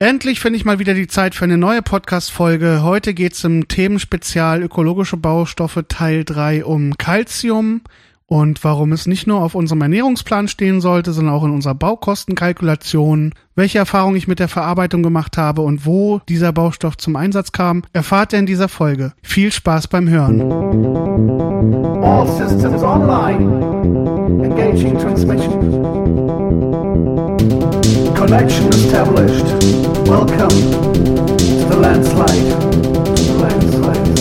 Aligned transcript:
Endlich 0.00 0.38
finde 0.38 0.58
ich 0.58 0.64
mal 0.64 0.78
wieder 0.78 0.94
die 0.94 1.08
Zeit 1.08 1.34
für 1.34 1.42
eine 1.42 1.58
neue 1.58 1.82
Podcast-Folge. 1.82 2.84
Heute 2.84 3.14
geht 3.14 3.32
es 3.32 3.42
im 3.42 3.66
Themenspezial 3.66 4.62
Ökologische 4.62 5.16
Baustoffe 5.16 5.86
Teil 5.88 6.24
3 6.24 6.64
um 6.64 6.96
Calcium 6.96 7.80
und 8.26 8.62
warum 8.62 8.92
es 8.92 9.08
nicht 9.08 9.26
nur 9.26 9.42
auf 9.42 9.56
unserem 9.56 9.82
Ernährungsplan 9.82 10.46
stehen 10.46 10.80
sollte, 10.80 11.12
sondern 11.12 11.34
auch 11.34 11.42
in 11.42 11.50
unserer 11.50 11.74
Baukostenkalkulation, 11.74 13.34
welche 13.56 13.78
Erfahrungen 13.78 14.14
ich 14.14 14.28
mit 14.28 14.38
der 14.38 14.46
Verarbeitung 14.46 15.02
gemacht 15.02 15.36
habe 15.36 15.62
und 15.62 15.84
wo 15.84 16.20
dieser 16.28 16.52
Baustoff 16.52 16.96
zum 16.96 17.16
Einsatz 17.16 17.50
kam, 17.50 17.82
erfahrt 17.92 18.32
ihr 18.32 18.38
in 18.38 18.46
dieser 18.46 18.68
Folge. 18.68 19.14
Viel 19.24 19.50
Spaß 19.50 19.88
beim 19.88 20.08
Hören. 20.08 20.42
All 22.04 22.28
systems 22.28 22.84
online. 22.84 24.44
Engaging 24.44 24.96
transmission. 24.96 26.67
Connection 28.18 28.66
established. 28.70 29.44
Welcome 30.08 30.48
to 30.48 31.64
the 31.70 31.76
landslide. 31.80 32.48
landslide. 33.38 34.18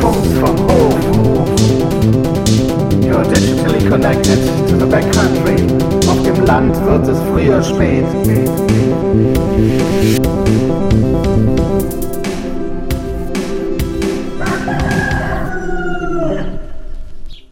Funks 0.00 0.30
from. 0.40 0.56
You're 3.04 3.24
digitally 3.24 3.88
connected 3.88 4.40
to 4.68 4.76
the 4.76 4.86
backcountry. 4.86 5.56
Auf 6.08 6.20
dem 6.24 6.44
Land 6.44 6.74
wird 6.84 7.06
es 7.06 7.18
früher 7.30 7.62
spät. 7.62 8.04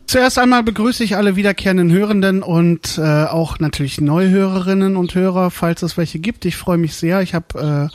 Zuerst 0.09 0.39
einmal 0.39 0.63
begrüße 0.63 1.05
ich 1.05 1.17
alle 1.17 1.37
wiederkehrenden 1.37 1.93
Hörenden 1.93 2.43
und 2.43 2.97
äh, 2.97 3.25
auch 3.25 3.59
natürlich 3.59 4.01
Neuhörerinnen 4.01 4.97
und 4.97 5.15
Hörer, 5.15 5.51
falls 5.51 5.83
es 5.83 5.99
welche 5.99 6.19
gibt. 6.19 6.47
Ich 6.47 6.57
freue 6.57 6.79
mich 6.79 6.95
sehr. 6.95 7.21
Ich 7.21 7.35
habe 7.35 7.91
äh, 7.93 7.95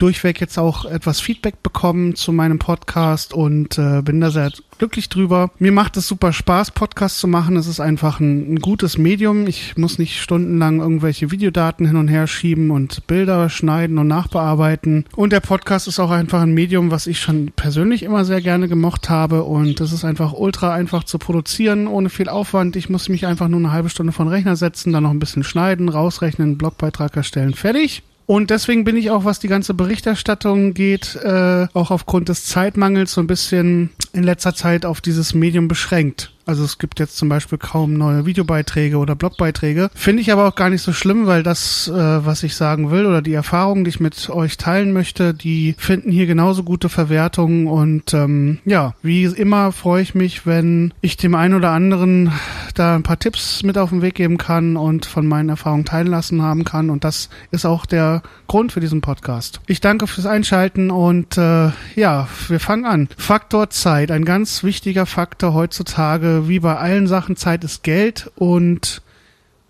durchweg 0.00 0.40
jetzt 0.40 0.58
auch 0.58 0.84
etwas 0.84 1.20
Feedback 1.20 1.62
bekommen 1.62 2.14
zu 2.16 2.32
meinem 2.32 2.58
Podcast 2.58 3.32
und 3.32 3.78
äh, 3.78 4.02
bin 4.02 4.20
da 4.20 4.30
sehr 4.30 4.50
glücklich 4.78 5.10
drüber. 5.10 5.50
Mir 5.58 5.72
macht 5.72 5.98
es 5.98 6.08
super 6.08 6.32
Spaß, 6.32 6.70
Podcast 6.70 7.18
zu 7.18 7.28
machen. 7.28 7.56
Es 7.56 7.66
ist 7.66 7.80
einfach 7.80 8.18
ein, 8.18 8.54
ein, 8.54 8.56
gutes 8.60 8.96
Medium. 8.96 9.46
Ich 9.46 9.76
muss 9.76 9.98
nicht 9.98 10.20
stundenlang 10.20 10.80
irgendwelche 10.80 11.30
Videodaten 11.30 11.86
hin 11.86 11.96
und 11.96 12.08
her 12.08 12.26
schieben 12.26 12.70
und 12.70 13.06
Bilder 13.06 13.50
schneiden 13.50 13.98
und 13.98 14.08
nachbearbeiten. 14.08 15.04
Und 15.14 15.32
der 15.32 15.40
Podcast 15.40 15.86
ist 15.86 16.00
auch 16.00 16.10
einfach 16.10 16.40
ein 16.40 16.54
Medium, 16.54 16.90
was 16.90 17.06
ich 17.06 17.20
schon 17.20 17.52
persönlich 17.54 18.02
immer 18.02 18.24
sehr 18.24 18.40
gerne 18.40 18.68
gemocht 18.68 19.10
habe. 19.10 19.44
Und 19.44 19.80
es 19.80 19.92
ist 19.92 20.04
einfach 20.04 20.32
ultra 20.32 20.72
einfach 20.72 21.04
zu 21.04 21.18
produzieren, 21.18 21.86
ohne 21.86 22.08
viel 22.08 22.30
Aufwand. 22.30 22.74
Ich 22.74 22.88
muss 22.88 23.10
mich 23.10 23.26
einfach 23.26 23.48
nur 23.48 23.60
eine 23.60 23.72
halbe 23.72 23.90
Stunde 23.90 24.12
von 24.12 24.28
Rechner 24.28 24.56
setzen, 24.56 24.94
dann 24.94 25.02
noch 25.02 25.10
ein 25.10 25.18
bisschen 25.18 25.44
schneiden, 25.44 25.90
rausrechnen, 25.90 26.56
Blogbeitrag 26.56 27.14
erstellen, 27.16 27.52
fertig. 27.52 28.02
Und 28.30 28.50
deswegen 28.50 28.84
bin 28.84 28.96
ich 28.96 29.10
auch, 29.10 29.24
was 29.24 29.40
die 29.40 29.48
ganze 29.48 29.74
Berichterstattung 29.74 30.72
geht, 30.72 31.16
äh, 31.16 31.66
auch 31.74 31.90
aufgrund 31.90 32.28
des 32.28 32.44
Zeitmangels 32.44 33.14
so 33.14 33.20
ein 33.20 33.26
bisschen 33.26 33.90
in 34.12 34.22
letzter 34.22 34.54
Zeit 34.54 34.86
auf 34.86 35.00
dieses 35.00 35.34
Medium 35.34 35.66
beschränkt. 35.66 36.32
Also 36.50 36.64
es 36.64 36.78
gibt 36.78 36.98
jetzt 36.98 37.16
zum 37.16 37.28
Beispiel 37.28 37.58
kaum 37.58 37.94
neue 37.94 38.26
Videobeiträge 38.26 38.96
oder 38.98 39.14
Blogbeiträge. 39.14 39.88
Finde 39.94 40.20
ich 40.20 40.32
aber 40.32 40.48
auch 40.48 40.56
gar 40.56 40.68
nicht 40.68 40.82
so 40.82 40.92
schlimm, 40.92 41.28
weil 41.28 41.44
das, 41.44 41.86
äh, 41.86 41.92
was 41.94 42.42
ich 42.42 42.56
sagen 42.56 42.90
will 42.90 43.06
oder 43.06 43.22
die 43.22 43.34
Erfahrungen, 43.34 43.84
die 43.84 43.90
ich 43.90 44.00
mit 44.00 44.28
euch 44.30 44.56
teilen 44.56 44.92
möchte, 44.92 45.32
die 45.32 45.76
finden 45.78 46.10
hier 46.10 46.26
genauso 46.26 46.64
gute 46.64 46.88
Verwertungen. 46.88 47.68
Und 47.68 48.14
ähm, 48.14 48.58
ja, 48.64 48.94
wie 49.00 49.26
immer 49.26 49.70
freue 49.70 50.02
ich 50.02 50.16
mich, 50.16 50.44
wenn 50.44 50.92
ich 51.02 51.16
dem 51.16 51.36
einen 51.36 51.54
oder 51.54 51.70
anderen 51.70 52.32
da 52.74 52.96
ein 52.96 53.04
paar 53.04 53.20
Tipps 53.20 53.62
mit 53.62 53.78
auf 53.78 53.90
den 53.90 54.02
Weg 54.02 54.16
geben 54.16 54.36
kann 54.36 54.76
und 54.76 55.06
von 55.06 55.28
meinen 55.28 55.50
Erfahrungen 55.50 55.84
teilen 55.84 56.08
lassen 56.08 56.42
haben 56.42 56.64
kann. 56.64 56.90
Und 56.90 57.04
das 57.04 57.28
ist 57.52 57.64
auch 57.64 57.86
der 57.86 58.22
Grund 58.48 58.72
für 58.72 58.80
diesen 58.80 59.02
Podcast. 59.02 59.60
Ich 59.68 59.80
danke 59.80 60.08
fürs 60.08 60.26
Einschalten 60.26 60.90
und 60.90 61.38
äh, 61.38 61.70
ja, 61.94 62.26
wir 62.48 62.58
fangen 62.58 62.86
an. 62.86 63.08
Faktor 63.16 63.70
Zeit, 63.70 64.10
ein 64.10 64.24
ganz 64.24 64.64
wichtiger 64.64 65.06
Faktor 65.06 65.54
heutzutage 65.54 66.39
wie 66.48 66.60
bei 66.60 66.76
allen 66.76 67.06
Sachen, 67.06 67.36
Zeit 67.36 67.64
ist 67.64 67.82
Geld 67.82 68.30
und 68.36 69.02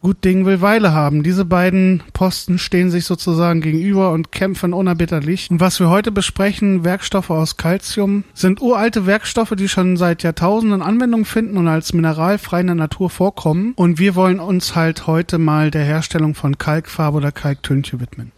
gut 0.03 0.25
Ding 0.25 0.47
will 0.47 0.60
Weile 0.60 0.92
haben. 0.92 1.22
Diese 1.22 1.44
beiden 1.44 2.03
Posten 2.12 2.58
stehen 2.58 2.91
sich 2.91 3.04
sozusagen 3.04 3.60
gegenüber 3.60 4.12
und 4.12 4.32
kämpfen 4.32 4.72
unerbitterlich. 4.72 5.50
Und 5.50 5.60
was 5.60 5.78
wir 5.78 5.91
heute 5.91 6.10
besprechen, 6.10 6.84
Werkstoffe 6.84 7.31
aus 7.31 7.56
Calcium, 7.56 8.25
sind 8.34 8.62
uralte 8.62 9.06
Werkstoffe, 9.06 9.54
die 9.56 9.69
schon 9.69 9.97
seit 9.97 10.22
Jahrtausenden 10.22 10.82
Anwendung 10.82 11.25
finden 11.25 11.58
und 11.58 11.69
als 11.69 11.92
Mineral 11.92 12.38
frei 12.38 12.60
in 12.60 12.69
der 12.69 12.76
Natur 12.76 13.10
vorkommen. 13.10 13.72
Und 13.76 13.98
wir 13.98 14.14
wollen 14.14 14.41
uns 14.41 14.75
halt 14.75 15.06
heute 15.06 15.38
mal 15.38 15.70
der 15.70 15.84
Herstellung 15.84 16.34
von 16.34 16.56
Kalkfarbe 16.56 17.19
oder 17.19 17.32
Kalktönche 17.32 18.00
widmen. 18.00 18.32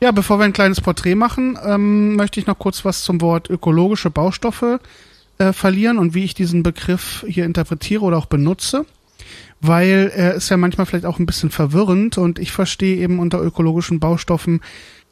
Ja, 0.00 0.12
bevor 0.12 0.38
wir 0.38 0.44
ein 0.44 0.52
kleines 0.52 0.80
Porträt 0.80 1.16
machen, 1.16 1.58
ähm, 1.64 2.14
möchte 2.14 2.38
ich 2.38 2.46
noch 2.46 2.58
kurz 2.58 2.84
was 2.84 3.02
zum 3.02 3.20
Wort 3.20 3.50
ökologische 3.50 4.10
Baustoffe 4.10 4.78
äh, 5.38 5.52
verlieren 5.52 5.98
und 5.98 6.14
wie 6.14 6.24
ich 6.24 6.34
diesen 6.34 6.62
Begriff 6.62 7.24
hier 7.28 7.44
interpretiere 7.44 8.02
oder 8.02 8.18
auch 8.18 8.26
benutze, 8.26 8.86
weil 9.60 10.12
er 10.14 10.34
ist 10.34 10.48
ja 10.48 10.56
manchmal 10.56 10.86
vielleicht 10.86 11.06
auch 11.06 11.18
ein 11.18 11.26
bisschen 11.26 11.50
verwirrend 11.50 12.18
und 12.18 12.38
ich 12.38 12.52
verstehe 12.52 12.96
eben 12.96 13.18
unter 13.18 13.42
ökologischen 13.42 14.00
Baustoffen, 14.00 14.60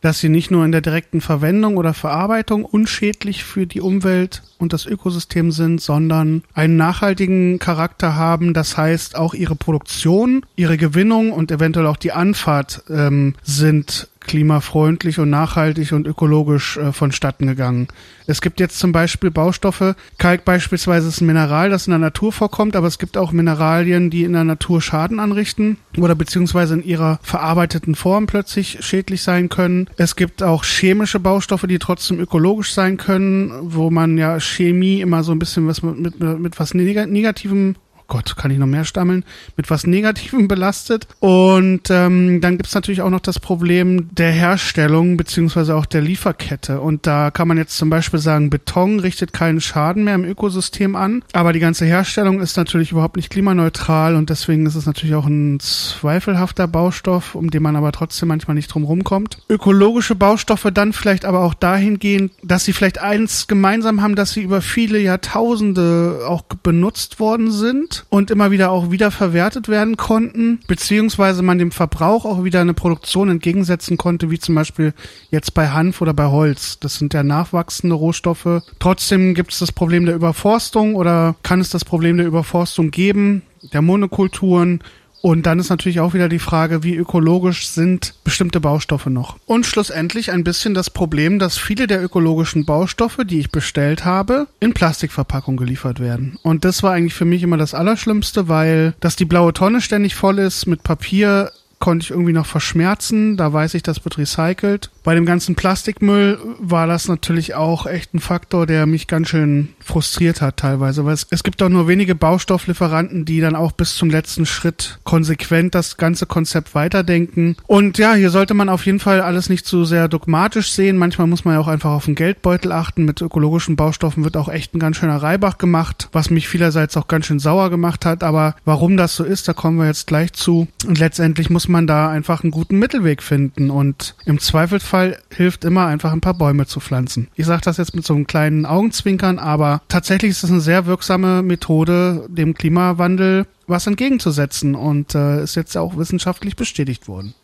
dass 0.00 0.20
sie 0.20 0.28
nicht 0.28 0.50
nur 0.50 0.65
in 0.65 0.72
der 0.72 0.82
direkten 0.82 1.20
Verwendung 1.20 1.76
oder 1.76 1.94
Verarbeitung 1.94 2.65
unschädlich 2.65 3.44
für 3.44 3.66
die 3.66 3.81
Umwelt 3.81 4.42
und 4.59 4.72
das 4.72 4.86
Ökosystem 4.86 5.50
sind, 5.50 5.81
sondern 5.81 6.42
einen 6.54 6.76
nachhaltigen 6.76 7.59
Charakter 7.59 8.15
haben. 8.15 8.54
Das 8.54 8.76
heißt, 8.76 9.16
auch 9.16 9.34
ihre 9.34 9.56
Produktion, 9.56 10.44
ihre 10.54 10.76
Gewinnung 10.76 11.32
und 11.32 11.50
eventuell 11.50 11.86
auch 11.86 11.97
die 11.97 12.12
Anfahrt 12.12 12.84
ähm, 12.88 13.34
sind 13.42 14.09
klimafreundlich 14.26 15.19
und 15.19 15.31
nachhaltig 15.31 15.92
und 15.92 16.06
ökologisch 16.06 16.76
äh, 16.76 16.92
vonstatten 16.92 17.47
gegangen. 17.47 17.88
Es 18.26 18.41
gibt 18.41 18.60
jetzt 18.60 18.78
zum 18.78 18.92
Beispiel 18.92 19.31
Baustoffe, 19.31 19.94
Kalk 20.19 20.44
beispielsweise 20.44 21.09
ist 21.09 21.20
ein 21.20 21.26
Mineral, 21.26 21.70
das 21.70 21.87
in 21.87 21.92
der 21.92 21.98
Natur 21.98 22.32
vorkommt, 22.32 22.76
aber 22.76 22.88
es 22.88 22.98
gibt 22.98 23.16
auch 23.16 23.32
Mineralien, 23.32 24.10
die 24.10 24.25
in 24.25 24.32
der 24.32 24.44
Natur 24.44 24.82
Schaden 24.82 25.20
anrichten 25.20 25.78
oder 25.97 26.15
beziehungsweise 26.15 26.75
in 26.75 26.84
ihrer 26.84 27.19
verarbeiteten 27.22 27.94
Form 27.94 28.26
plötzlich 28.26 28.78
schädlich 28.81 29.22
sein 29.22 29.48
können. 29.48 29.88
Es 29.97 30.16
gibt 30.16 30.42
auch 30.42 30.65
chemische 30.65 31.20
Baustoffe, 31.20 31.66
die 31.69 31.78
trotzdem 31.78 32.19
ökologisch 32.19 32.75
sein 32.75 32.97
können, 32.97 33.53
wo 33.62 33.91
man 33.91 34.19
ja 34.19 34.41
Chemie 34.41 35.00
immer 35.00 35.22
so 35.22 35.32
ein 35.32 35.38
bisschen 35.38 35.66
was 35.66 35.82
mit, 35.82 36.20
mit, 36.20 36.41
mit 36.41 36.59
was 36.59 36.75
Negativem 36.75 37.76
Gott, 38.08 38.36
kann 38.36 38.50
ich 38.50 38.58
noch 38.58 38.66
mehr 38.66 38.84
stammeln, 38.84 39.24
mit 39.56 39.70
was 39.70 39.86
Negativem 39.86 40.48
belastet. 40.56 41.08
Und 41.20 41.90
ähm, 41.90 42.40
dann 42.40 42.56
gibt's 42.56 42.74
natürlich 42.74 43.02
auch 43.02 43.10
noch 43.10 43.20
das 43.20 43.40
Problem 43.40 44.14
der 44.14 44.30
Herstellung 44.30 45.16
beziehungsweise 45.16 45.74
auch 45.74 45.86
der 45.86 46.02
Lieferkette. 46.02 46.80
Und 46.80 47.06
da 47.06 47.30
kann 47.30 47.48
man 47.48 47.56
jetzt 47.56 47.76
zum 47.76 47.90
Beispiel 47.90 48.20
sagen, 48.20 48.50
Beton 48.50 49.00
richtet 49.00 49.32
keinen 49.32 49.60
Schaden 49.60 50.04
mehr 50.04 50.14
im 50.14 50.24
Ökosystem 50.24 50.94
an, 50.94 51.22
aber 51.32 51.52
die 51.52 51.60
ganze 51.60 51.84
Herstellung 51.84 52.40
ist 52.40 52.56
natürlich 52.56 52.92
überhaupt 52.92 53.16
nicht 53.16 53.30
klimaneutral 53.30 54.14
und 54.14 54.30
deswegen 54.30 54.66
ist 54.66 54.74
es 54.74 54.86
natürlich 54.86 55.14
auch 55.14 55.26
ein 55.26 55.58
zweifelhafter 55.60 56.68
Baustoff, 56.68 57.34
um 57.34 57.50
den 57.50 57.62
man 57.62 57.76
aber 57.76 57.92
trotzdem 57.92 58.28
manchmal 58.28 58.54
nicht 58.54 58.68
drum 58.68 58.84
rumkommt. 58.84 59.38
Ökologische 59.48 60.14
Baustoffe 60.14 60.70
dann 60.72 60.92
vielleicht 60.92 61.24
aber 61.24 61.40
auch 61.40 61.54
dahingehend, 61.54 62.32
dass 62.42 62.64
sie 62.64 62.72
vielleicht 62.72 62.98
eins 62.98 63.46
gemeinsam 63.46 64.02
haben, 64.02 64.14
dass 64.14 64.32
sie 64.32 64.42
über 64.42 64.62
viele 64.62 64.98
Jahrtausende 64.98 66.22
auch 66.26 66.42
benutzt 66.42 67.20
worden 67.20 67.50
sind 67.50 67.95
und 68.08 68.30
immer 68.30 68.50
wieder 68.50 68.70
auch 68.70 68.90
wiederverwertet 68.90 69.68
werden 69.68 69.96
konnten, 69.96 70.60
beziehungsweise 70.66 71.42
man 71.42 71.58
dem 71.58 71.70
Verbrauch 71.70 72.24
auch 72.24 72.44
wieder 72.44 72.60
eine 72.60 72.74
Produktion 72.74 73.28
entgegensetzen 73.28 73.96
konnte, 73.96 74.30
wie 74.30 74.38
zum 74.38 74.54
Beispiel 74.54 74.92
jetzt 75.30 75.54
bei 75.54 75.68
Hanf 75.68 76.00
oder 76.00 76.14
bei 76.14 76.26
Holz. 76.26 76.78
Das 76.78 76.96
sind 76.96 77.14
ja 77.14 77.22
nachwachsende 77.22 77.94
Rohstoffe. 77.94 78.62
Trotzdem 78.78 79.34
gibt 79.34 79.52
es 79.52 79.58
das 79.58 79.72
Problem 79.72 80.06
der 80.06 80.14
Überforstung 80.14 80.94
oder 80.94 81.36
kann 81.42 81.60
es 81.60 81.70
das 81.70 81.84
Problem 81.84 82.16
der 82.16 82.26
Überforstung 82.26 82.90
geben, 82.90 83.42
der 83.72 83.82
Monokulturen 83.82 84.80
und 85.22 85.47
dann 85.47 85.59
ist 85.59 85.71
natürlich 85.71 86.01
auch 86.01 86.15
wieder 86.15 86.28
die 86.28 86.39
Frage, 86.39 86.83
wie 86.83 86.95
ökologisch 86.95 87.68
sind 87.68 88.15
bestimmte 88.24 88.60
Baustoffe 88.60 89.07
noch. 89.07 89.36
Und 89.47 89.66
schlussendlich 89.66 90.30
ein 90.30 90.45
bisschen 90.45 90.74
das 90.74 90.91
Problem, 90.91 91.39
dass 91.39 91.59
viele 91.59 91.86
der 91.86 92.03
ökologischen 92.03 92.65
Baustoffe, 92.65 93.18
die 93.24 93.41
ich 93.41 93.51
bestellt 93.51 94.04
habe, 94.04 94.47
in 94.60 94.74
Plastikverpackung 94.74 95.57
geliefert 95.57 96.01
werden. 96.01 96.39
Und 96.42 96.65
das 96.65 96.83
war 96.83 96.92
eigentlich 96.92 97.15
für 97.15 97.24
mich 97.24 97.42
immer 97.42 97.57
das 97.57 97.74
Allerschlimmste, 97.74 98.48
weil 98.48 98.95
dass 99.01 99.16
die 99.16 99.24
blaue 99.24 99.53
Tonne 99.53 99.80
ständig 99.80 100.15
voll 100.15 100.39
ist 100.39 100.66
mit 100.66 100.83
Papier, 100.83 101.51
konnte 101.78 102.04
ich 102.04 102.10
irgendwie 102.10 102.33
noch 102.33 102.47
verschmerzen. 102.47 103.36
Da 103.36 103.53
weiß 103.53 103.74
ich, 103.74 103.83
das 103.83 104.04
wird 104.04 104.19
recycelt. 104.19 104.91
Bei 105.06 105.14
dem 105.14 105.24
ganzen 105.24 105.54
Plastikmüll 105.54 106.36
war 106.58 106.88
das 106.88 107.06
natürlich 107.06 107.54
auch 107.54 107.86
echt 107.86 108.12
ein 108.12 108.18
Faktor, 108.18 108.66
der 108.66 108.86
mich 108.86 109.06
ganz 109.06 109.28
schön 109.28 109.68
frustriert 109.78 110.41
hat 110.41 110.56
teilweise, 110.56 111.04
weil 111.04 111.14
es, 111.14 111.28
es 111.30 111.44
gibt 111.44 111.62
auch 111.62 111.68
nur 111.68 111.86
wenige 111.86 112.16
Baustofflieferanten, 112.16 113.24
die 113.24 113.41
dann 113.41 113.54
auch 113.54 113.70
bis 113.70 113.94
zum 113.94 114.10
letzten 114.10 114.47
Schritt 114.47 114.98
konsequent 115.04 115.76
das 115.76 115.97
ganze 115.97 116.26
Konzept 116.26 116.74
weiterdenken. 116.74 117.54
Und 117.68 117.98
ja, 117.98 118.14
hier 118.14 118.30
sollte 118.30 118.54
man 118.54 118.68
auf 118.68 118.84
jeden 118.84 118.98
Fall 118.98 119.20
alles 119.20 119.48
nicht 119.48 119.64
zu 119.64 119.84
sehr 119.84 120.08
dogmatisch 120.08 120.72
sehen. 120.72 120.98
Manchmal 120.98 121.28
muss 121.28 121.44
man 121.44 121.54
ja 121.54 121.60
auch 121.60 121.68
einfach 121.68 121.92
auf 121.92 122.06
den 122.06 122.16
Geldbeutel 122.16 122.72
achten. 122.72 123.04
Mit 123.04 123.20
ökologischen 123.20 123.76
Baustoffen 123.76 124.24
wird 124.24 124.36
auch 124.36 124.48
echt 124.48 124.74
ein 124.74 124.80
ganz 124.80 124.97
schöner 124.97 125.22
Reibach 125.22 125.56
gemacht, 125.56 126.09
was 126.10 126.30
mich 126.30 126.48
vielerseits 126.48 126.97
auch 126.97 127.06
ganz 127.06 127.26
schön 127.26 127.38
sauer 127.38 127.70
gemacht 127.70 128.04
hat. 128.04 128.24
Aber 128.24 128.56
warum 128.64 128.97
das 128.97 129.14
so 129.14 129.22
ist, 129.22 129.47
da 129.47 129.52
kommen 129.52 129.78
wir 129.78 129.86
jetzt 129.86 130.09
gleich 130.09 130.32
zu. 130.32 130.66
Und 130.84 130.98
letztendlich 130.98 131.48
muss 131.48 131.68
man 131.68 131.86
da 131.86 132.10
einfach 132.10 132.42
einen 132.42 132.50
guten 132.50 132.80
Mittelweg 132.80 133.22
finden. 133.22 133.70
Und 133.70 134.16
im 134.24 134.41
Zweifelsfall 134.41 134.96
Fall 134.97 135.19
hilft 135.31 135.66
immer 135.66 135.84
einfach 135.84 136.13
ein 136.13 136.22
paar 136.22 136.33
Bäume 136.33 136.65
zu 136.65 136.81
pflanzen. 136.81 137.28
Ich 137.34 137.45
sage 137.45 137.60
das 137.63 137.77
jetzt 137.77 137.95
mit 137.95 138.07
so 138.07 138.15
einem 138.15 138.27
kleinen 138.27 138.65
Augenzwinkern, 138.65 139.39
aber 139.39 139.83
tatsächlich 139.89 140.31
ist 140.31 140.43
es 140.43 140.51
eine 140.51 140.63
sehr 140.63 140.87
wirksame 140.87 141.43
Methode, 141.43 142.27
dem 142.31 142.54
Klimawandel 142.54 143.47
was 143.66 143.87
entgegenzusetzen 143.87 144.75
und 144.75 145.15
äh, 145.15 145.43
ist 145.43 145.54
jetzt 145.54 145.77
auch 145.77 145.98
wissenschaftlich 145.98 146.57
bestätigt 146.57 147.09
worden. 147.09 147.34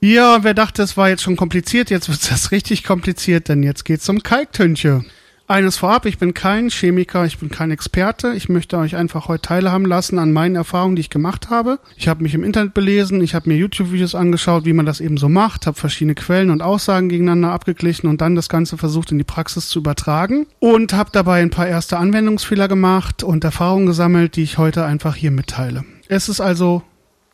Ja, 0.00 0.44
wer 0.44 0.54
dachte, 0.54 0.82
es 0.82 0.96
war 0.96 1.10
jetzt 1.10 1.22
schon 1.22 1.36
kompliziert, 1.36 1.90
jetzt 1.90 2.08
wird 2.08 2.22
es 2.30 2.52
richtig 2.52 2.84
kompliziert, 2.84 3.50
denn 3.50 3.62
jetzt 3.62 3.84
geht's 3.84 4.08
um 4.08 4.22
Kalktönche. 4.22 5.04
Eines 5.46 5.76
vorab, 5.76 6.06
ich 6.06 6.16
bin 6.16 6.32
kein 6.32 6.70
Chemiker, 6.70 7.26
ich 7.26 7.38
bin 7.38 7.50
kein 7.50 7.70
Experte. 7.70 8.32
Ich 8.32 8.48
möchte 8.48 8.78
euch 8.78 8.96
einfach 8.96 9.28
heute 9.28 9.42
teilhaben 9.42 9.84
lassen 9.84 10.18
an 10.18 10.32
meinen 10.32 10.56
Erfahrungen, 10.56 10.96
die 10.96 11.00
ich 11.00 11.10
gemacht 11.10 11.50
habe. 11.50 11.80
Ich 11.96 12.08
habe 12.08 12.22
mich 12.22 12.32
im 12.32 12.42
Internet 12.42 12.72
belesen, 12.72 13.20
ich 13.20 13.34
habe 13.34 13.50
mir 13.50 13.56
YouTube-Videos 13.56 14.14
angeschaut, 14.14 14.64
wie 14.64 14.72
man 14.72 14.86
das 14.86 15.00
eben 15.00 15.18
so 15.18 15.28
macht, 15.28 15.66
habe 15.66 15.78
verschiedene 15.78 16.14
Quellen 16.14 16.48
und 16.48 16.62
Aussagen 16.62 17.10
gegeneinander 17.10 17.52
abgeglichen 17.52 18.08
und 18.08 18.22
dann 18.22 18.36
das 18.36 18.48
Ganze 18.48 18.78
versucht 18.78 19.12
in 19.12 19.18
die 19.18 19.24
Praxis 19.24 19.68
zu 19.68 19.80
übertragen 19.80 20.46
und 20.60 20.94
habe 20.94 21.10
dabei 21.12 21.42
ein 21.42 21.50
paar 21.50 21.68
erste 21.68 21.98
Anwendungsfehler 21.98 22.66
gemacht 22.66 23.22
und 23.22 23.44
Erfahrungen 23.44 23.84
gesammelt, 23.84 24.36
die 24.36 24.44
ich 24.44 24.56
heute 24.56 24.86
einfach 24.86 25.14
hier 25.14 25.30
mitteile. 25.30 25.84
Es 26.08 26.30
ist 26.30 26.40
also 26.40 26.82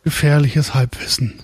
gefährliches 0.02 0.74
Halbwissen. 0.74 1.34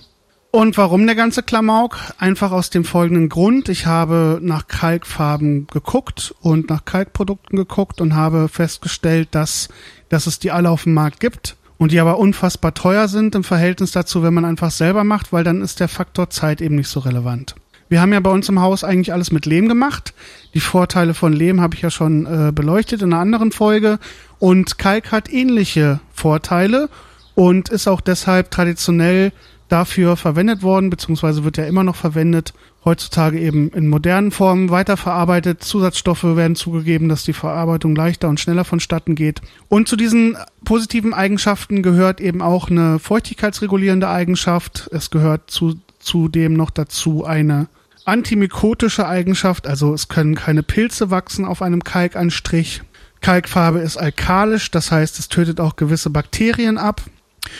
Und 0.51 0.77
warum 0.77 1.05
der 1.05 1.15
ganze 1.15 1.43
Klamauk? 1.43 1.97
Einfach 2.17 2.51
aus 2.51 2.69
dem 2.69 2.85
folgenden 2.85 3.29
Grund. 3.29 3.67
Ich 3.69 3.85
habe 3.85 4.39
nach 4.41 4.67
Kalkfarben 4.67 5.67
geguckt 5.67 6.33
und 6.41 6.69
nach 6.69 6.85
Kalkprodukten 6.85 7.57
geguckt 7.57 7.99
und 7.99 8.15
habe 8.15 8.47
festgestellt, 8.47 9.29
dass, 9.31 9.67
dass 10.09 10.25
es 10.25 10.39
die 10.39 10.51
alle 10.51 10.69
auf 10.69 10.83
dem 10.83 10.93
Markt 10.93 11.19
gibt 11.19 11.57
und 11.77 11.91
die 11.91 11.99
aber 11.99 12.17
unfassbar 12.17 12.73
teuer 12.73 13.07
sind 13.07 13.35
im 13.35 13.43
Verhältnis 13.43 13.91
dazu, 13.91 14.23
wenn 14.23 14.33
man 14.33 14.45
einfach 14.45 14.71
selber 14.71 15.03
macht, 15.03 15.33
weil 15.33 15.43
dann 15.43 15.61
ist 15.61 15.79
der 15.79 15.89
Faktor 15.89 16.29
Zeit 16.29 16.61
eben 16.61 16.75
nicht 16.75 16.89
so 16.89 17.01
relevant. 17.01 17.55
Wir 17.89 18.01
haben 18.01 18.11
ja 18.11 18.19
bei 18.19 18.31
uns 18.31 18.49
im 18.49 18.59
Haus 18.59 18.83
eigentlich 18.83 19.13
alles 19.13 19.31
mit 19.31 19.45
Lehm 19.45 19.67
gemacht. 19.67 20.13
Die 20.53 20.59
Vorteile 20.59 21.13
von 21.13 21.33
Lehm 21.33 21.61
habe 21.61 21.75
ich 21.75 21.81
ja 21.81 21.89
schon 21.89 22.25
äh, 22.25 22.51
beleuchtet 22.51 23.01
in 23.01 23.13
einer 23.13 23.21
anderen 23.21 23.51
Folge. 23.51 23.99
Und 24.39 24.77
Kalk 24.77 25.11
hat 25.11 25.31
ähnliche 25.31 25.99
Vorteile 26.13 26.89
und 27.35 27.69
ist 27.69 27.87
auch 27.87 28.01
deshalb 28.01 28.51
traditionell 28.51 29.31
dafür 29.69 30.15
verwendet 30.15 30.63
worden, 30.63 30.89
beziehungsweise 30.89 31.43
wird 31.43 31.57
ja 31.57 31.65
immer 31.65 31.83
noch 31.83 31.95
verwendet, 31.95 32.53
heutzutage 32.85 33.39
eben 33.39 33.69
in 33.69 33.87
modernen 33.87 34.31
Formen 34.31 34.69
weiterverarbeitet. 34.69 35.63
Zusatzstoffe 35.63 36.23
werden 36.23 36.55
zugegeben, 36.55 37.09
dass 37.09 37.23
die 37.23 37.33
Verarbeitung 37.33 37.95
leichter 37.95 38.29
und 38.29 38.39
schneller 38.39 38.63
vonstatten 38.63 39.15
geht. 39.15 39.41
Und 39.67 39.87
zu 39.87 39.95
diesen 39.95 40.37
positiven 40.63 41.13
Eigenschaften 41.13 41.83
gehört 41.83 42.21
eben 42.21 42.41
auch 42.41 42.69
eine 42.69 42.99
feuchtigkeitsregulierende 42.99 44.07
Eigenschaft. 44.07 44.89
Es 44.93 45.09
gehört 45.09 45.51
zu, 45.51 45.75
zudem 45.99 46.53
noch 46.53 46.69
dazu 46.69 47.25
eine 47.25 47.67
antimykotische 48.05 49.05
Eigenschaft, 49.05 49.67
also 49.67 49.93
es 49.93 50.07
können 50.07 50.35
keine 50.35 50.63
Pilze 50.63 51.11
wachsen 51.11 51.43
auf 51.43 51.61
einem 51.61 51.83
Kalkanstrich. 51.83 52.81
Kalkfarbe 53.19 53.79
ist 53.79 53.97
alkalisch, 53.97 54.71
das 54.71 54.91
heißt, 54.91 55.19
es 55.19 55.27
tötet 55.27 55.59
auch 55.59 55.75
gewisse 55.75 56.09
Bakterien 56.09 56.77
ab. 56.77 57.01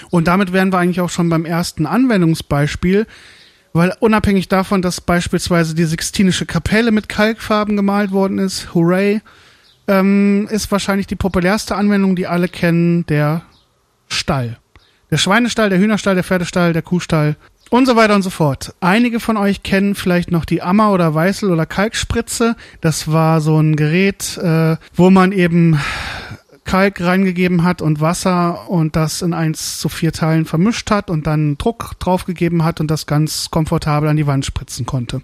Und 0.10 0.28
damit 0.28 0.54
wären 0.54 0.72
wir 0.72 0.80
eigentlich 0.80 1.02
auch 1.02 1.10
schon 1.10 1.30
beim 1.30 1.46
ersten 1.46 1.86
Anwendungsbeispiel, 1.86 3.08
weil 3.74 3.94
unabhängig 4.00 4.48
davon, 4.48 4.82
dass 4.82 5.02
beispielsweise 5.02 5.76
die 5.76 5.86
Sixtinische 5.86 6.46
Kapelle 6.46 6.92
mit 6.92 7.10
Kalkfarben 7.10 7.76
gemalt 7.76 8.12
worden 8.12 8.40
ist, 8.40 8.74
hooray, 8.74 9.22
ähm, 9.88 10.48
ist 10.50 10.72
wahrscheinlich 10.72 11.08
die 11.08 11.16
populärste 11.16 11.76
Anwendung, 11.76 12.16
die 12.16 12.28
alle 12.28 12.48
kennen, 12.48 13.06
der 13.06 13.44
Stall. 14.08 14.58
Der 15.12 15.18
Schweinestall, 15.18 15.70
der 15.70 15.80
Hühnerstall, 15.80 16.16
der 16.16 16.24
Pferdestall, 16.24 16.74
der 16.74 16.82
Kuhstall 16.82 17.38
und 17.70 17.86
so 17.86 17.96
weiter 17.96 18.16
und 18.16 18.22
so 18.22 18.30
fort. 18.30 18.74
Einige 18.80 19.20
von 19.20 19.38
euch 19.38 19.64
kennen 19.64 19.96
vielleicht 19.96 20.32
noch 20.32 20.46
die 20.46 20.62
Ammer 20.62 20.92
oder 20.92 21.14
Weißel 21.14 21.52
oder 21.52 21.66
Kalkspritze. 21.66 22.56
Das 22.82 23.12
war 23.12 23.42
so 23.42 23.60
ein 23.60 23.76
Gerät, 23.76 24.38
äh, 24.38 24.78
wo 24.96 25.10
man 25.10 25.32
eben 25.32 25.80
Kalk 26.68 27.02
reingegeben 27.02 27.64
hat 27.64 27.82
und 27.82 28.02
Wasser 28.02 28.70
und 28.70 28.96
das 28.96 29.22
in 29.22 29.34
eins 29.34 29.80
zu 29.80 29.90
vier 29.90 30.12
Teilen 30.12 30.46
vermischt 30.46 30.92
hat 30.92 31.10
und 31.10 31.26
dann 31.26 31.58
Druck 31.58 31.94
draufgegeben 32.00 32.64
hat 32.64 32.82
und 32.82 32.92
das 32.92 33.08
ganz 33.08 33.50
komfortabel 33.50 34.10
an 34.10 34.18
die 34.18 34.28
Wand 34.28 34.46
spritzen 34.46 34.86
konnte. 34.86 35.22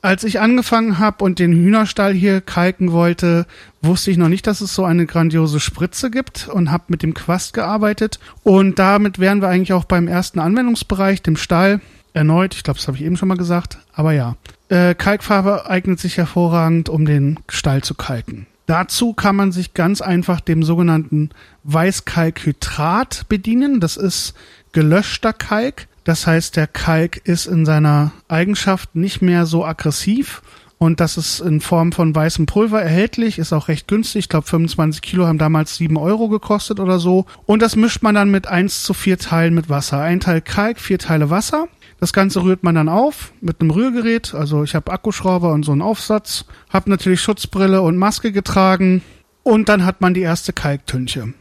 Als 0.00 0.22
ich 0.22 0.38
angefangen 0.38 1.00
habe 1.00 1.24
und 1.24 1.40
den 1.40 1.52
Hühnerstall 1.52 2.12
hier 2.12 2.40
kalken 2.40 2.92
wollte, 2.92 3.46
wusste 3.82 4.12
ich 4.12 4.16
noch 4.16 4.28
nicht, 4.28 4.46
dass 4.46 4.60
es 4.60 4.72
so 4.72 4.84
eine 4.84 5.06
grandiose 5.06 5.58
Spritze 5.58 6.12
gibt 6.12 6.46
und 6.46 6.70
habe 6.70 6.84
mit 6.88 7.02
dem 7.02 7.12
Quast 7.12 7.52
gearbeitet. 7.52 8.20
Und 8.44 8.78
damit 8.78 9.18
wären 9.18 9.42
wir 9.42 9.48
eigentlich 9.48 9.72
auch 9.72 9.84
beim 9.84 10.06
ersten 10.06 10.38
Anwendungsbereich, 10.38 11.22
dem 11.22 11.36
Stall. 11.36 11.80
Erneut, 12.12 12.54
ich 12.54 12.62
glaube, 12.62 12.78
das 12.78 12.86
habe 12.86 12.96
ich 12.96 13.02
eben 13.02 13.16
schon 13.16 13.28
mal 13.28 13.36
gesagt, 13.36 13.78
aber 13.92 14.12
ja. 14.12 14.36
Äh, 14.68 14.94
Kalkfarbe 14.94 15.68
eignet 15.68 15.98
sich 15.98 16.16
hervorragend, 16.16 16.88
um 16.88 17.04
den 17.04 17.40
Stall 17.48 17.82
zu 17.82 17.94
kalken. 17.94 18.46
Dazu 18.66 19.12
kann 19.12 19.36
man 19.36 19.52
sich 19.52 19.74
ganz 19.74 20.00
einfach 20.00 20.40
dem 20.40 20.62
sogenannten 20.62 21.30
Weißkalkhydrat 21.64 23.26
bedienen. 23.28 23.80
Das 23.80 23.96
ist 23.96 24.34
gelöschter 24.72 25.32
Kalk. 25.32 25.86
Das 26.04 26.26
heißt, 26.26 26.56
der 26.56 26.66
Kalk 26.66 27.16
ist 27.24 27.46
in 27.46 27.64
seiner 27.64 28.12
Eigenschaft 28.28 28.94
nicht 28.94 29.22
mehr 29.22 29.46
so 29.46 29.64
aggressiv 29.64 30.42
und 30.78 31.00
das 31.00 31.16
ist 31.16 31.40
in 31.40 31.60
Form 31.60 31.92
von 31.92 32.14
weißem 32.14 32.44
Pulver 32.44 32.82
erhältlich, 32.82 33.38
ist 33.38 33.54
auch 33.54 33.68
recht 33.68 33.88
günstig. 33.88 34.24
Ich 34.24 34.28
glaube, 34.28 34.46
25 34.46 35.00
Kilo 35.00 35.26
haben 35.26 35.38
damals 35.38 35.76
7 35.76 35.96
Euro 35.96 36.28
gekostet 36.28 36.80
oder 36.80 36.98
so. 36.98 37.24
Und 37.46 37.62
das 37.62 37.76
mischt 37.76 38.02
man 38.02 38.14
dann 38.14 38.30
mit 38.30 38.46
1 38.46 38.82
zu 38.82 38.92
4 38.92 39.18
Teilen 39.18 39.54
mit 39.54 39.70
Wasser. 39.70 40.00
Ein 40.00 40.20
Teil 40.20 40.42
Kalk, 40.42 40.78
vier 40.78 40.98
Teile 40.98 41.30
Wasser. 41.30 41.68
Das 41.98 42.12
Ganze 42.12 42.42
rührt 42.42 42.62
man 42.62 42.74
dann 42.74 42.88
auf 42.88 43.32
mit 43.40 43.60
einem 43.60 43.70
Rührgerät. 43.70 44.34
Also 44.34 44.62
ich 44.62 44.74
habe 44.74 44.92
Akkuschrauber 44.92 45.52
und 45.52 45.64
so 45.64 45.72
einen 45.72 45.82
Aufsatz. 45.82 46.44
Habe 46.70 46.90
natürlich 46.90 47.20
Schutzbrille 47.20 47.80
und 47.82 47.96
Maske 47.96 48.32
getragen. 48.32 49.02
Und 49.42 49.68
dann 49.68 49.86
hat 49.86 50.00
man 50.00 50.12
die 50.12 50.22
erste 50.22 50.52
Kalktünche. 50.52 51.32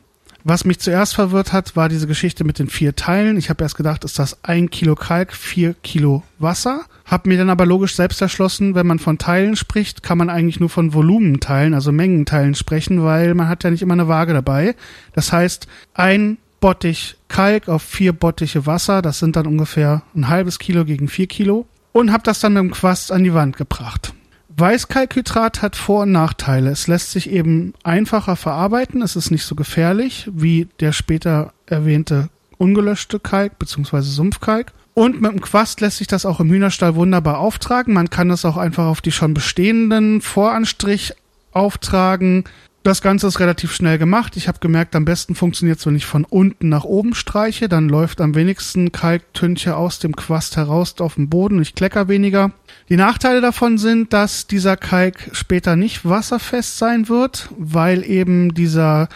Was 0.48 0.64
mich 0.64 0.80
zuerst 0.80 1.16
verwirrt 1.16 1.54
hat, 1.54 1.76
war 1.76 1.90
diese 1.90 2.06
Geschichte 2.06 2.44
mit 2.44 2.60
den 2.60 2.70
vier 2.70 2.96
Teilen. 2.96 3.36
Ich 3.36 3.50
habe 3.50 3.64
erst 3.64 3.78
gedacht, 3.78 4.04
ist 4.04 4.20
das 4.20 4.44
ein 4.44 4.70
Kilo 4.70 4.94
Kalk, 4.94 5.34
vier 5.34 5.74
Kilo 5.74 6.22
Wasser. 6.38 6.86
Hab 7.04 7.26
mir 7.26 7.40
dann 7.40 7.50
aber 7.50 7.66
logisch 7.66 7.96
selbst 7.96 8.22
erschlossen, 8.22 8.76
wenn 8.76 8.86
man 8.86 9.00
von 9.00 9.18
Teilen 9.18 9.56
spricht, 9.56 10.04
kann 10.04 10.20
man 10.20 10.30
eigentlich 10.30 10.60
nur 10.60 10.70
von 10.70 10.94
Volumenteilen, 10.94 11.74
also 11.74 11.92
Mengenteilen 11.92 12.54
sprechen, 12.54 13.04
weil 13.04 13.34
man 13.34 13.48
hat 13.48 13.64
ja 13.64 13.72
nicht 13.72 13.82
immer 13.82 13.94
eine 13.96 14.08
Waage 14.08 14.34
dabei. 14.34 14.76
Das 15.14 15.34
heißt, 15.34 15.68
ein 15.96 16.38
Bottich 16.66 17.16
Kalk 17.28 17.70
auf 17.70 17.84
vier 17.84 18.12
Bottiche 18.12 18.66
Wasser. 18.66 19.04
Das 19.04 19.20
sind 19.20 19.36
dann 19.36 19.46
ungefähr 19.46 20.02
ein 20.16 20.30
halbes 20.30 20.58
Kilo 20.58 20.84
gegen 20.84 21.08
vier 21.08 21.28
Kilo. 21.28 21.68
Und 21.92 22.12
habe 22.12 22.24
das 22.24 22.40
dann 22.40 22.54
mit 22.54 22.64
dem 22.64 22.72
Quast 22.72 23.12
an 23.12 23.24
die 23.24 23.36
Wand 23.36 23.56
gebracht. 23.56 24.16
Weißkalkhydrat 24.58 25.62
hat 25.62 25.76
Vor- 25.76 26.02
und 26.02 26.12
Nachteile. 26.12 26.72
Es 26.72 26.88
lässt 26.88 27.12
sich 27.12 27.30
eben 27.30 27.76
einfacher 27.84 28.36
verarbeiten. 28.36 29.04
Es 29.04 29.16
ist 29.16 29.30
nicht 29.30 29.46
so 29.46 29.54
gefährlich 29.54 30.28
wie 30.34 30.68
der 30.80 30.92
später 30.92 31.54
erwähnte 31.68 32.30
ungelöschte 32.58 33.20
Kalk 33.20 33.60
bzw. 33.60 34.02
Sumpfkalk. 34.02 34.74
Und 34.96 35.22
mit 35.22 35.34
dem 35.34 35.42
Quast 35.42 35.82
lässt 35.82 36.00
sich 36.00 36.08
das 36.08 36.26
auch 36.26 36.40
im 36.40 36.50
Hühnerstall 36.50 36.96
wunderbar 36.96 37.38
auftragen. 37.38 37.94
Man 37.94 38.10
kann 38.10 38.30
das 38.30 38.44
auch 38.44 38.58
einfach 38.58 38.88
auf 38.88 39.02
die 39.02 39.12
schon 39.12 39.36
bestehenden 39.36 40.20
Voranstrich 40.20 41.14
auftragen. 41.52 42.46
Das 42.86 43.02
Ganze 43.02 43.26
ist 43.26 43.40
relativ 43.40 43.74
schnell 43.74 43.98
gemacht. 43.98 44.38
Ich 44.38 44.48
habe 44.48 44.60
gemerkt, 44.60 44.96
am 44.96 45.06
besten 45.06 45.34
funktioniert 45.34 45.80
es, 45.80 45.88
wenn 45.88 45.96
ich 45.96 46.06
von 46.06 46.24
unten 46.24 46.70
nach 46.70 46.84
oben 46.84 47.16
streiche. 47.16 47.68
Dann 47.68 47.90
läuft 47.90 48.22
am 48.22 48.36
wenigsten 48.36 48.92
Kalktünche 48.92 49.76
aus 49.76 49.98
dem 49.98 50.16
Quast 50.16 50.56
heraus 50.56 50.94
auf 51.00 51.16
den 51.16 51.28
Boden. 51.28 51.60
Ich 51.64 51.74
klecker 51.74 52.10
weniger. 52.10 52.52
Die 52.88 52.96
Nachteile 52.96 53.42
davon 53.42 53.80
sind, 53.80 54.14
dass 54.14 54.46
dieser 54.46 54.78
Kalk 54.78 55.32
später 55.32 55.76
nicht 55.76 56.08
wasserfest 56.08 56.78
sein 56.78 57.10
wird, 57.10 57.50
weil 57.58 58.08
eben 58.08 58.54
dieser 58.54 59.10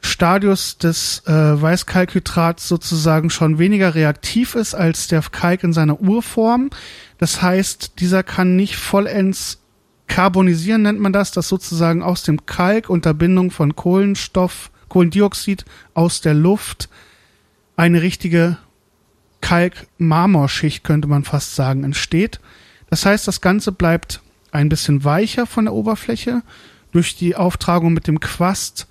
Stadius 0.00 0.78
des 0.78 1.24
äh, 1.26 1.30
Weißkalkhydrats 1.30 2.66
sozusagen 2.66 3.28
schon 3.28 3.58
weniger 3.58 3.94
reaktiv 3.94 4.54
ist 4.54 4.74
als 4.74 5.08
der 5.08 5.20
Kalk 5.20 5.62
in 5.62 5.74
seiner 5.74 6.00
Urform. 6.00 6.70
Das 7.18 7.42
heißt, 7.42 8.00
dieser 8.00 8.22
kann 8.22 8.56
nicht 8.56 8.76
vollends 8.76 9.58
Carbonisieren 10.06 10.82
nennt 10.82 11.00
man 11.00 11.12
das, 11.12 11.32
das 11.32 11.48
sozusagen 11.48 12.02
aus 12.02 12.22
dem 12.22 12.46
Kalk 12.46 12.90
unter 12.90 13.14
Bindung 13.14 13.50
von 13.50 13.74
Kohlenstoff, 13.74 14.70
Kohlendioxid 14.88 15.64
aus 15.94 16.20
der 16.20 16.34
Luft 16.34 16.88
eine 17.76 18.02
richtige 18.02 18.58
Kalk-Marmorschicht, 19.40 20.84
könnte 20.84 21.08
man 21.08 21.24
fast 21.24 21.54
sagen, 21.54 21.84
entsteht. 21.84 22.40
Das 22.90 23.04
heißt, 23.04 23.26
das 23.26 23.40
Ganze 23.40 23.72
bleibt 23.72 24.22
ein 24.52 24.68
bisschen 24.68 25.04
weicher 25.04 25.46
von 25.46 25.64
der 25.64 25.74
Oberfläche. 25.74 26.42
Durch 26.92 27.16
die 27.16 27.34
Auftragung 27.34 27.92
mit 27.92 28.06
dem 28.06 28.20
Quast 28.20 28.86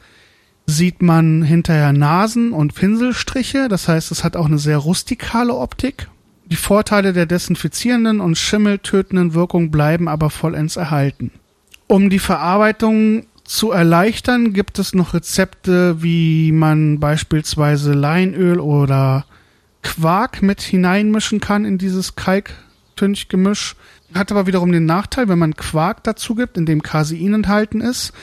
sieht 0.65 1.01
man 1.01 1.41
hinterher 1.41 1.93
Nasen 1.93 2.51
und 2.51 2.75
Pinselstriche. 2.75 3.69
Das 3.69 3.87
heißt, 3.87 4.11
es 4.11 4.23
hat 4.23 4.35
auch 4.35 4.45
eine 4.45 4.59
sehr 4.59 4.77
rustikale 4.77 5.55
Optik. 5.55 6.09
Die 6.53 6.57
Vorteile 6.57 7.13
der 7.13 7.25
desinfizierenden 7.25 8.19
und 8.21 8.37
schimmeltötenden 8.37 9.33
Wirkung 9.33 9.71
bleiben 9.71 10.07
aber 10.07 10.29
vollends 10.29 10.75
erhalten. 10.75 11.31
Um 11.87 12.11
die 12.11 12.19
Verarbeitung 12.19 13.25
zu 13.43 13.71
erleichtern, 13.71 14.53
gibt 14.53 14.77
es 14.77 14.93
noch 14.93 15.15
Rezepte, 15.15 16.03
wie 16.03 16.51
man 16.51 16.99
beispielsweise 16.99 17.93
Leinöl 17.93 18.59
oder 18.59 19.25
Quark 19.81 20.43
mit 20.43 20.61
hineinmischen 20.61 21.39
kann 21.39 21.65
in 21.65 21.79
dieses 21.79 22.13
Kalktünchgemisch. 22.13 23.75
Hat 24.13 24.31
aber 24.31 24.45
wiederum 24.45 24.71
den 24.71 24.85
Nachteil, 24.85 25.29
wenn 25.29 25.39
man 25.39 25.55
Quark 25.55 26.03
dazu 26.03 26.35
gibt, 26.35 26.59
in 26.59 26.67
dem 26.67 26.83
Casein 26.83 27.33
enthalten 27.33 27.81
ist, 27.81 28.13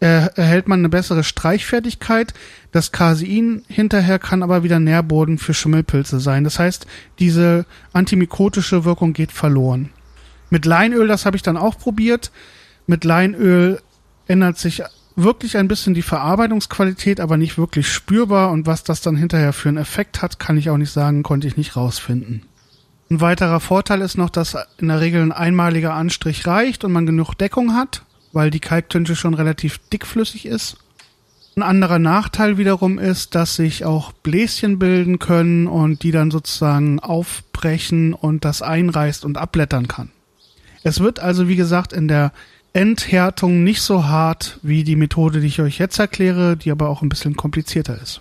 erhält 0.00 0.68
man 0.68 0.80
eine 0.80 0.88
bessere 0.88 1.24
Streichfertigkeit. 1.24 2.32
Das 2.70 2.92
Casein 2.92 3.62
hinterher 3.68 4.18
kann 4.18 4.42
aber 4.42 4.62
wieder 4.62 4.78
Nährboden 4.78 5.38
für 5.38 5.54
Schimmelpilze 5.54 6.20
sein. 6.20 6.44
Das 6.44 6.58
heißt, 6.58 6.86
diese 7.18 7.66
antimikotische 7.92 8.84
Wirkung 8.84 9.12
geht 9.12 9.32
verloren. 9.32 9.90
Mit 10.50 10.66
Leinöl, 10.66 11.08
das 11.08 11.26
habe 11.26 11.36
ich 11.36 11.42
dann 11.42 11.56
auch 11.56 11.78
probiert. 11.78 12.30
Mit 12.86 13.04
Leinöl 13.04 13.80
ändert 14.28 14.58
sich 14.58 14.82
wirklich 15.16 15.56
ein 15.56 15.68
bisschen 15.68 15.94
die 15.94 16.02
Verarbeitungsqualität, 16.02 17.18
aber 17.20 17.36
nicht 17.36 17.58
wirklich 17.58 17.88
spürbar. 17.88 18.50
Und 18.50 18.66
was 18.66 18.84
das 18.84 19.00
dann 19.00 19.16
hinterher 19.16 19.52
für 19.52 19.68
einen 19.68 19.78
Effekt 19.78 20.22
hat, 20.22 20.38
kann 20.38 20.56
ich 20.56 20.70
auch 20.70 20.76
nicht 20.76 20.92
sagen, 20.92 21.24
konnte 21.24 21.48
ich 21.48 21.56
nicht 21.56 21.76
rausfinden. 21.76 22.42
Ein 23.10 23.20
weiterer 23.20 23.58
Vorteil 23.60 24.02
ist 24.02 24.18
noch, 24.18 24.30
dass 24.30 24.56
in 24.78 24.88
der 24.88 25.00
Regel 25.00 25.22
ein 25.22 25.32
einmaliger 25.32 25.94
Anstrich 25.94 26.46
reicht 26.46 26.84
und 26.84 26.92
man 26.92 27.06
genug 27.06 27.34
Deckung 27.34 27.74
hat, 27.74 28.02
weil 28.32 28.50
die 28.50 28.60
Kalktünche 28.60 29.16
schon 29.16 29.34
relativ 29.34 29.78
dickflüssig 29.92 30.46
ist. 30.46 30.76
Ein 31.56 31.62
anderer 31.62 31.98
Nachteil 31.98 32.56
wiederum 32.56 32.98
ist, 32.98 33.34
dass 33.34 33.56
sich 33.56 33.84
auch 33.84 34.12
Bläschen 34.12 34.78
bilden 34.78 35.18
können 35.18 35.66
und 35.66 36.04
die 36.04 36.12
dann 36.12 36.30
sozusagen 36.30 37.00
aufbrechen 37.00 38.14
und 38.14 38.44
das 38.44 38.62
einreißt 38.62 39.24
und 39.24 39.38
abblättern 39.38 39.88
kann. 39.88 40.10
Es 40.84 41.00
wird 41.00 41.18
also, 41.18 41.48
wie 41.48 41.56
gesagt, 41.56 41.92
in 41.92 42.06
der 42.06 42.32
Enthärtung 42.72 43.64
nicht 43.64 43.82
so 43.82 44.04
hart 44.04 44.60
wie 44.62 44.84
die 44.84 44.94
Methode, 44.94 45.40
die 45.40 45.48
ich 45.48 45.60
euch 45.60 45.78
jetzt 45.78 45.98
erkläre, 45.98 46.56
die 46.56 46.70
aber 46.70 46.88
auch 46.88 47.02
ein 47.02 47.08
bisschen 47.08 47.34
komplizierter 47.34 48.00
ist. 48.00 48.20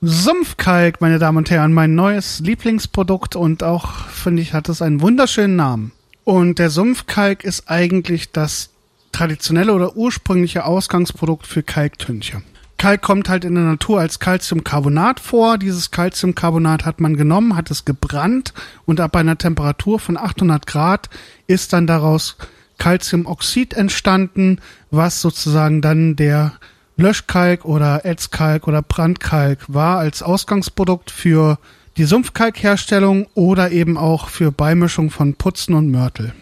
Sumpfkalk, 0.00 1.00
meine 1.00 1.20
Damen 1.20 1.38
und 1.38 1.50
Herren, 1.50 1.72
mein 1.72 1.94
neues 1.94 2.40
Lieblingsprodukt 2.40 3.36
und 3.36 3.62
auch, 3.62 4.08
finde 4.08 4.42
ich, 4.42 4.52
hat 4.52 4.68
es 4.68 4.82
einen 4.82 5.00
wunderschönen 5.00 5.54
Namen. 5.54 5.92
Und 6.24 6.58
der 6.58 6.70
Sumpfkalk 6.70 7.44
ist 7.44 7.70
eigentlich 7.70 8.32
das 8.32 8.71
traditionelle 9.12 9.72
oder 9.72 9.96
ursprüngliche 9.96 10.64
Ausgangsprodukt 10.64 11.46
für 11.46 11.62
Kalktünche. 11.62 12.42
Kalk 12.78 13.00
kommt 13.00 13.28
halt 13.28 13.44
in 13.44 13.54
der 13.54 13.62
Natur 13.62 14.00
als 14.00 14.18
Calciumcarbonat 14.18 15.20
vor. 15.20 15.56
Dieses 15.56 15.92
Calciumcarbonat 15.92 16.84
hat 16.84 17.00
man 17.00 17.16
genommen, 17.16 17.54
hat 17.54 17.70
es 17.70 17.84
gebrannt 17.84 18.52
und 18.86 18.98
ab 18.98 19.14
einer 19.14 19.38
Temperatur 19.38 20.00
von 20.00 20.16
800 20.16 20.66
Grad 20.66 21.08
ist 21.46 21.72
dann 21.72 21.86
daraus 21.86 22.36
Calciumoxid 22.78 23.74
entstanden, 23.74 24.58
was 24.90 25.20
sozusagen 25.20 25.80
dann 25.80 26.16
der 26.16 26.54
Löschkalk 26.96 27.64
oder 27.64 28.04
Ätzkalk 28.04 28.66
oder 28.66 28.82
Brandkalk 28.82 29.60
war 29.68 29.98
als 29.98 30.22
Ausgangsprodukt 30.22 31.12
für 31.12 31.58
die 31.96 32.04
Sumpfkalkherstellung 32.04 33.28
oder 33.34 33.70
eben 33.70 33.96
auch 33.96 34.28
für 34.28 34.50
Beimischung 34.50 35.10
von 35.10 35.34
Putzen 35.34 35.74
und 35.74 35.92
Mörtel. 35.92 36.34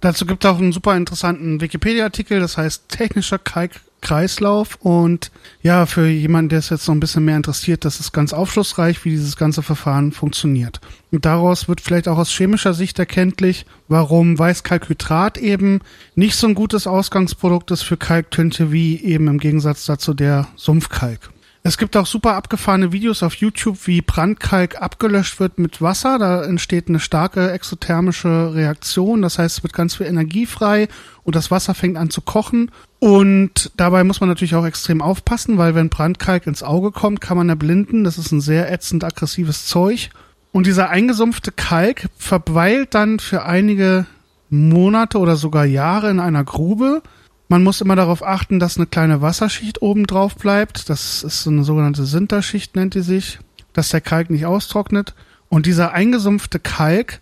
Dazu 0.00 0.24
gibt 0.24 0.44
es 0.44 0.50
auch 0.50 0.58
einen 0.58 0.72
super 0.72 0.96
interessanten 0.96 1.60
Wikipedia-Artikel, 1.60 2.40
das 2.40 2.56
heißt 2.56 2.88
technischer 2.88 3.38
Kalkkreislauf 3.38 4.76
und 4.80 5.30
ja, 5.62 5.84
für 5.84 6.08
jemanden, 6.08 6.48
der 6.48 6.60
es 6.60 6.70
jetzt 6.70 6.88
noch 6.88 6.94
ein 6.94 7.00
bisschen 7.00 7.26
mehr 7.26 7.36
interessiert, 7.36 7.84
das 7.84 8.00
ist 8.00 8.12
ganz 8.12 8.32
aufschlussreich, 8.32 9.04
wie 9.04 9.10
dieses 9.10 9.36
ganze 9.36 9.62
Verfahren 9.62 10.12
funktioniert. 10.12 10.80
Und 11.12 11.26
daraus 11.26 11.68
wird 11.68 11.82
vielleicht 11.82 12.08
auch 12.08 12.16
aus 12.16 12.30
chemischer 12.30 12.72
Sicht 12.72 12.98
erkenntlich, 12.98 13.66
warum 13.88 14.38
Weißkalkhydrat 14.38 15.36
eben 15.36 15.80
nicht 16.14 16.36
so 16.36 16.46
ein 16.46 16.54
gutes 16.54 16.86
Ausgangsprodukt 16.86 17.70
ist 17.70 17.82
für 17.82 17.98
Kalktünche 17.98 18.72
wie 18.72 19.02
eben 19.02 19.28
im 19.28 19.38
Gegensatz 19.38 19.84
dazu 19.84 20.14
der 20.14 20.48
Sumpfkalk. 20.56 21.30
Es 21.62 21.76
gibt 21.76 21.94
auch 21.98 22.06
super 22.06 22.36
abgefahrene 22.36 22.90
Videos 22.90 23.22
auf 23.22 23.34
YouTube, 23.34 23.86
wie 23.86 24.00
Brandkalk 24.00 24.80
abgelöscht 24.80 25.40
wird 25.40 25.58
mit 25.58 25.82
Wasser. 25.82 26.18
Da 26.18 26.42
entsteht 26.42 26.88
eine 26.88 27.00
starke 27.00 27.50
exothermische 27.50 28.54
Reaktion. 28.54 29.20
Das 29.20 29.38
heißt, 29.38 29.58
es 29.58 29.62
wird 29.62 29.74
ganz 29.74 29.96
viel 29.96 30.06
Energie 30.06 30.46
frei 30.46 30.88
und 31.22 31.36
das 31.36 31.50
Wasser 31.50 31.74
fängt 31.74 31.98
an 31.98 32.08
zu 32.08 32.22
kochen. 32.22 32.70
Und 32.98 33.72
dabei 33.76 34.04
muss 34.04 34.20
man 34.20 34.30
natürlich 34.30 34.54
auch 34.54 34.64
extrem 34.64 35.02
aufpassen, 35.02 35.58
weil 35.58 35.74
wenn 35.74 35.90
Brandkalk 35.90 36.46
ins 36.46 36.62
Auge 36.62 36.92
kommt, 36.92 37.20
kann 37.20 37.36
man 37.36 37.50
erblinden. 37.50 38.04
Das 38.04 38.16
ist 38.16 38.32
ein 38.32 38.40
sehr 38.40 38.72
ätzend 38.72 39.04
aggressives 39.04 39.66
Zeug. 39.66 40.08
Und 40.52 40.66
dieser 40.66 40.88
eingesumpfte 40.88 41.52
Kalk 41.52 42.06
verweilt 42.16 42.94
dann 42.94 43.18
für 43.20 43.44
einige 43.44 44.06
Monate 44.48 45.18
oder 45.18 45.36
sogar 45.36 45.66
Jahre 45.66 46.10
in 46.10 46.20
einer 46.20 46.42
Grube 46.42 47.02
man 47.50 47.64
muss 47.64 47.80
immer 47.80 47.96
darauf 47.96 48.24
achten, 48.24 48.60
dass 48.60 48.76
eine 48.76 48.86
kleine 48.86 49.22
Wasserschicht 49.22 49.82
oben 49.82 50.06
drauf 50.06 50.36
bleibt. 50.36 50.88
Das 50.88 51.24
ist 51.24 51.42
so 51.42 51.50
eine 51.50 51.64
sogenannte 51.64 52.04
Sinterschicht, 52.04 52.76
nennt 52.76 52.94
die 52.94 53.00
sich, 53.00 53.40
dass 53.72 53.88
der 53.88 54.00
Kalk 54.00 54.30
nicht 54.30 54.46
austrocknet. 54.46 55.14
Und 55.48 55.66
dieser 55.66 55.92
eingesumpfte 55.92 56.60
Kalk 56.60 57.20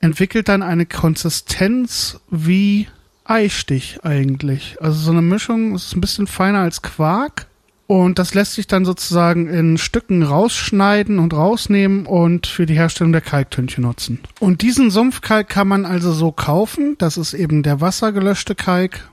entwickelt 0.00 0.48
dann 0.48 0.64
eine 0.64 0.84
Konsistenz 0.84 2.18
wie 2.28 2.88
Eistich 3.22 4.00
eigentlich. 4.02 4.78
Also 4.80 4.98
so 4.98 5.12
eine 5.12 5.22
Mischung 5.22 5.76
ist 5.76 5.94
ein 5.94 6.00
bisschen 6.00 6.26
feiner 6.26 6.58
als 6.58 6.82
Quark. 6.82 7.46
Und 7.86 8.18
das 8.18 8.34
lässt 8.34 8.54
sich 8.54 8.66
dann 8.66 8.84
sozusagen 8.84 9.46
in 9.46 9.78
Stücken 9.78 10.24
rausschneiden 10.24 11.20
und 11.20 11.32
rausnehmen 11.34 12.04
und 12.04 12.48
für 12.48 12.66
die 12.66 12.74
Herstellung 12.74 13.12
der 13.12 13.20
Kalktünche 13.20 13.80
nutzen. 13.80 14.18
Und 14.40 14.60
diesen 14.62 14.90
Sumpfkalk 14.90 15.48
kann 15.48 15.68
man 15.68 15.86
also 15.86 16.12
so 16.12 16.32
kaufen. 16.32 16.96
Das 16.98 17.16
ist 17.16 17.32
eben 17.32 17.62
der 17.62 17.80
wassergelöschte 17.80 18.56
Kalk 18.56 19.08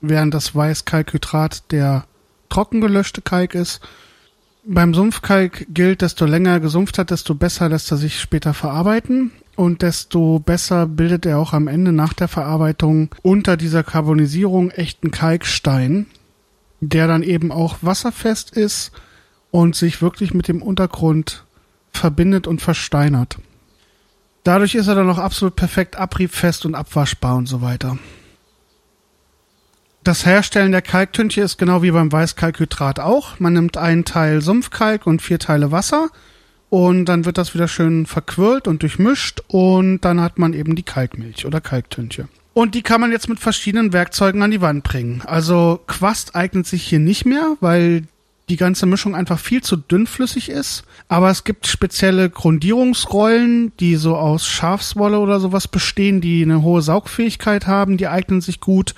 während 0.00 0.34
das 0.34 0.54
Weißkalkhydrat 0.54 1.70
der 1.72 2.04
trockengelöschte 2.48 3.22
Kalk 3.22 3.54
ist. 3.54 3.80
Beim 4.64 4.92
Sumpfkalk 4.92 5.66
gilt, 5.70 6.02
desto 6.02 6.26
länger 6.26 6.50
er 6.50 6.60
gesumpft 6.60 6.98
hat, 6.98 7.10
desto 7.10 7.34
besser 7.34 7.68
lässt 7.68 7.90
er 7.90 7.96
sich 7.96 8.20
später 8.20 8.52
verarbeiten 8.52 9.32
und 9.56 9.82
desto 9.82 10.38
besser 10.38 10.86
bildet 10.86 11.24
er 11.26 11.38
auch 11.38 11.52
am 11.52 11.66
Ende 11.66 11.92
nach 11.92 12.12
der 12.12 12.28
Verarbeitung 12.28 13.14
unter 13.22 13.56
dieser 13.56 13.82
Karbonisierung 13.82 14.70
echten 14.70 15.10
Kalkstein, 15.10 16.06
der 16.80 17.06
dann 17.06 17.22
eben 17.22 17.52
auch 17.52 17.78
wasserfest 17.80 18.56
ist 18.56 18.92
und 19.50 19.76
sich 19.76 20.02
wirklich 20.02 20.34
mit 20.34 20.48
dem 20.48 20.62
Untergrund 20.62 21.44
verbindet 21.92 22.46
und 22.46 22.60
versteinert. 22.60 23.38
Dadurch 24.44 24.74
ist 24.74 24.88
er 24.88 24.94
dann 24.94 25.10
auch 25.10 25.18
absolut 25.18 25.56
perfekt 25.56 25.96
abriebfest 25.96 26.64
und 26.64 26.74
abwaschbar 26.74 27.36
und 27.36 27.46
so 27.46 27.60
weiter. 27.60 27.98
Das 30.02 30.24
Herstellen 30.24 30.72
der 30.72 30.80
Kalktünche 30.80 31.42
ist 31.42 31.58
genau 31.58 31.82
wie 31.82 31.90
beim 31.90 32.10
Weißkalkhydrat 32.10 33.00
auch. 33.00 33.38
Man 33.38 33.52
nimmt 33.52 33.76
einen 33.76 34.06
Teil 34.06 34.40
Sumpfkalk 34.40 35.06
und 35.06 35.20
vier 35.20 35.38
Teile 35.38 35.72
Wasser 35.72 36.08
und 36.70 37.04
dann 37.04 37.26
wird 37.26 37.36
das 37.36 37.52
wieder 37.52 37.68
schön 37.68 38.06
verquirlt 38.06 38.66
und 38.66 38.80
durchmischt 38.82 39.42
und 39.48 40.00
dann 40.00 40.22
hat 40.22 40.38
man 40.38 40.54
eben 40.54 40.74
die 40.74 40.84
Kalkmilch 40.84 41.44
oder 41.44 41.60
Kalktünche. 41.60 42.28
Und 42.54 42.74
die 42.74 42.82
kann 42.82 43.00
man 43.00 43.12
jetzt 43.12 43.28
mit 43.28 43.40
verschiedenen 43.40 43.92
Werkzeugen 43.92 44.42
an 44.42 44.50
die 44.50 44.62
Wand 44.62 44.84
bringen. 44.84 45.22
Also 45.26 45.80
Quast 45.86 46.34
eignet 46.34 46.66
sich 46.66 46.82
hier 46.82 46.98
nicht 46.98 47.26
mehr, 47.26 47.56
weil 47.60 48.04
die 48.48 48.56
ganze 48.56 48.86
Mischung 48.86 49.14
einfach 49.14 49.38
viel 49.38 49.62
zu 49.62 49.76
dünnflüssig 49.76 50.48
ist. 50.48 50.82
Aber 51.08 51.30
es 51.30 51.44
gibt 51.44 51.66
spezielle 51.66 52.30
Grundierungsrollen, 52.30 53.72
die 53.78 53.96
so 53.96 54.16
aus 54.16 54.46
Schafswolle 54.46 55.20
oder 55.20 55.40
sowas 55.40 55.68
bestehen, 55.68 56.20
die 56.20 56.42
eine 56.42 56.62
hohe 56.62 56.82
Saugfähigkeit 56.82 57.66
haben, 57.66 57.96
die 57.96 58.08
eignen 58.08 58.40
sich 58.40 58.60
gut. 58.60 58.94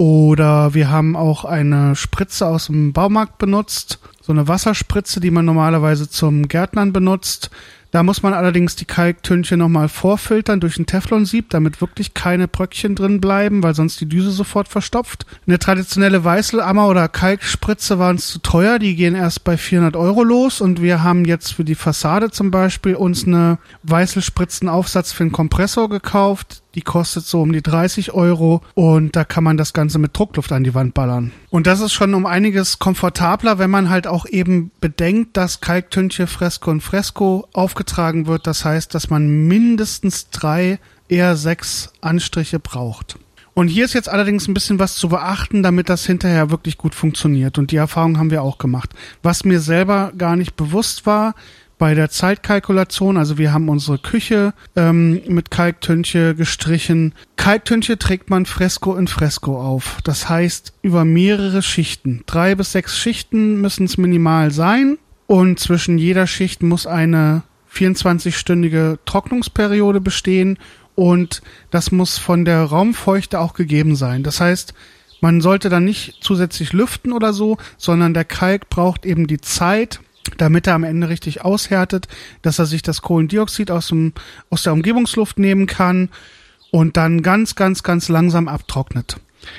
Oder 0.00 0.72
wir 0.72 0.88
haben 0.88 1.14
auch 1.14 1.44
eine 1.44 1.94
Spritze 1.94 2.46
aus 2.46 2.68
dem 2.68 2.94
Baumarkt 2.94 3.36
benutzt, 3.36 3.98
so 4.22 4.32
eine 4.32 4.48
Wasserspritze, 4.48 5.20
die 5.20 5.30
man 5.30 5.44
normalerweise 5.44 6.08
zum 6.08 6.48
Gärtnern 6.48 6.94
benutzt. 6.94 7.50
Da 7.90 8.02
muss 8.02 8.22
man 8.22 8.32
allerdings 8.32 8.76
die 8.76 8.86
Kalktönchen 8.86 9.58
nochmal 9.58 9.90
vorfiltern 9.90 10.58
durch 10.58 10.78
ein 10.78 10.86
Teflonsieb, 10.86 11.50
damit 11.50 11.82
wirklich 11.82 12.14
keine 12.14 12.48
Bröckchen 12.48 12.94
drin 12.94 13.20
bleiben, 13.20 13.62
weil 13.62 13.74
sonst 13.74 14.00
die 14.00 14.08
Düse 14.08 14.30
sofort 14.30 14.68
verstopft. 14.68 15.26
Eine 15.46 15.58
traditionelle 15.58 16.24
Weißelammer 16.24 16.88
oder 16.88 17.06
Kalkspritze 17.08 17.98
waren 17.98 18.16
es 18.16 18.28
zu 18.28 18.38
teuer, 18.38 18.78
die 18.78 18.96
gehen 18.96 19.14
erst 19.14 19.44
bei 19.44 19.58
400 19.58 19.96
Euro 19.96 20.24
los 20.24 20.62
und 20.62 20.80
wir 20.80 21.02
haben 21.02 21.26
jetzt 21.26 21.52
für 21.52 21.64
die 21.64 21.74
Fassade 21.74 22.30
zum 22.30 22.50
Beispiel 22.50 22.94
uns 22.94 23.26
eine 23.26 23.58
Weißelspritzenaufsatz 23.82 25.12
für 25.12 25.24
einen 25.24 25.32
Kompressor 25.32 25.90
gekauft. 25.90 26.62
Die 26.74 26.82
kostet 26.82 27.26
so 27.26 27.42
um 27.42 27.52
die 27.52 27.62
30 27.62 28.12
Euro 28.12 28.62
und 28.74 29.16
da 29.16 29.24
kann 29.24 29.44
man 29.44 29.56
das 29.56 29.72
Ganze 29.72 29.98
mit 29.98 30.16
Druckluft 30.16 30.52
an 30.52 30.64
die 30.64 30.74
Wand 30.74 30.94
ballern. 30.94 31.32
Und 31.50 31.66
das 31.66 31.80
ist 31.80 31.92
schon 31.92 32.14
um 32.14 32.26
einiges 32.26 32.78
komfortabler, 32.78 33.58
wenn 33.58 33.70
man 33.70 33.90
halt 33.90 34.06
auch 34.06 34.26
eben 34.26 34.70
bedenkt, 34.80 35.36
dass 35.36 35.60
Kalktünche 35.60 36.26
Fresco 36.26 36.70
und 36.70 36.80
Fresco 36.80 37.48
aufgetragen 37.52 38.26
wird. 38.26 38.46
Das 38.46 38.64
heißt, 38.64 38.94
dass 38.94 39.10
man 39.10 39.48
mindestens 39.48 40.30
drei 40.30 40.78
eher 41.08 41.36
sechs 41.36 41.92
Anstriche 42.00 42.60
braucht. 42.60 43.18
Und 43.52 43.68
hier 43.68 43.84
ist 43.84 43.94
jetzt 43.94 44.08
allerdings 44.08 44.46
ein 44.46 44.54
bisschen 44.54 44.78
was 44.78 44.94
zu 44.94 45.08
beachten, 45.08 45.62
damit 45.62 45.88
das 45.88 46.06
hinterher 46.06 46.50
wirklich 46.50 46.78
gut 46.78 46.94
funktioniert. 46.94 47.58
Und 47.58 47.72
die 47.72 47.76
Erfahrung 47.76 48.16
haben 48.18 48.30
wir 48.30 48.42
auch 48.42 48.58
gemacht. 48.58 48.90
Was 49.22 49.44
mir 49.44 49.60
selber 49.60 50.12
gar 50.16 50.36
nicht 50.36 50.56
bewusst 50.56 51.04
war, 51.04 51.34
bei 51.80 51.94
der 51.94 52.10
Zeitkalkulation, 52.10 53.16
also 53.16 53.38
wir 53.38 53.54
haben 53.54 53.70
unsere 53.70 53.96
Küche 53.96 54.52
ähm, 54.76 55.22
mit 55.26 55.50
Kalktönche 55.50 56.34
gestrichen. 56.34 57.14
Kalktönche 57.36 57.98
trägt 57.98 58.28
man 58.28 58.44
Fresko 58.44 58.96
in 58.96 59.08
Fresko 59.08 59.58
auf. 59.58 59.98
Das 60.04 60.28
heißt 60.28 60.74
über 60.82 61.06
mehrere 61.06 61.62
Schichten. 61.62 62.22
Drei 62.26 62.54
bis 62.54 62.72
sechs 62.72 62.98
Schichten 62.98 63.62
müssen 63.62 63.86
es 63.86 63.96
minimal 63.96 64.50
sein. 64.50 64.98
Und 65.26 65.58
zwischen 65.58 65.96
jeder 65.96 66.26
Schicht 66.26 66.62
muss 66.62 66.86
eine 66.86 67.44
24-stündige 67.74 68.98
Trocknungsperiode 69.06 70.02
bestehen 70.02 70.58
und 70.96 71.40
das 71.70 71.92
muss 71.92 72.18
von 72.18 72.44
der 72.44 72.62
Raumfeuchte 72.64 73.40
auch 73.40 73.54
gegeben 73.54 73.96
sein. 73.96 74.22
Das 74.22 74.38
heißt, 74.38 74.74
man 75.22 75.40
sollte 75.40 75.70
dann 75.70 75.84
nicht 75.84 76.18
zusätzlich 76.20 76.74
lüften 76.74 77.12
oder 77.12 77.32
so, 77.32 77.56
sondern 77.78 78.12
der 78.12 78.26
Kalk 78.26 78.68
braucht 78.68 79.06
eben 79.06 79.26
die 79.26 79.40
Zeit, 79.40 80.00
damit 80.36 80.66
er 80.66 80.74
am 80.74 80.84
Ende 80.84 81.08
richtig 81.08 81.42
aushärtet, 81.42 82.08
dass 82.42 82.58
er 82.58 82.66
sich 82.66 82.82
das 82.82 83.02
Kohlendioxid 83.02 83.70
aus, 83.70 83.88
dem, 83.88 84.12
aus 84.50 84.62
der 84.62 84.72
Umgebungsluft 84.72 85.38
nehmen 85.38 85.66
kann 85.66 86.10
und 86.70 86.96
dann 86.96 87.22
ganz, 87.22 87.54
ganz, 87.54 87.82
ganz 87.82 88.08
langsam 88.08 88.48
abtrocknet. 88.48 89.16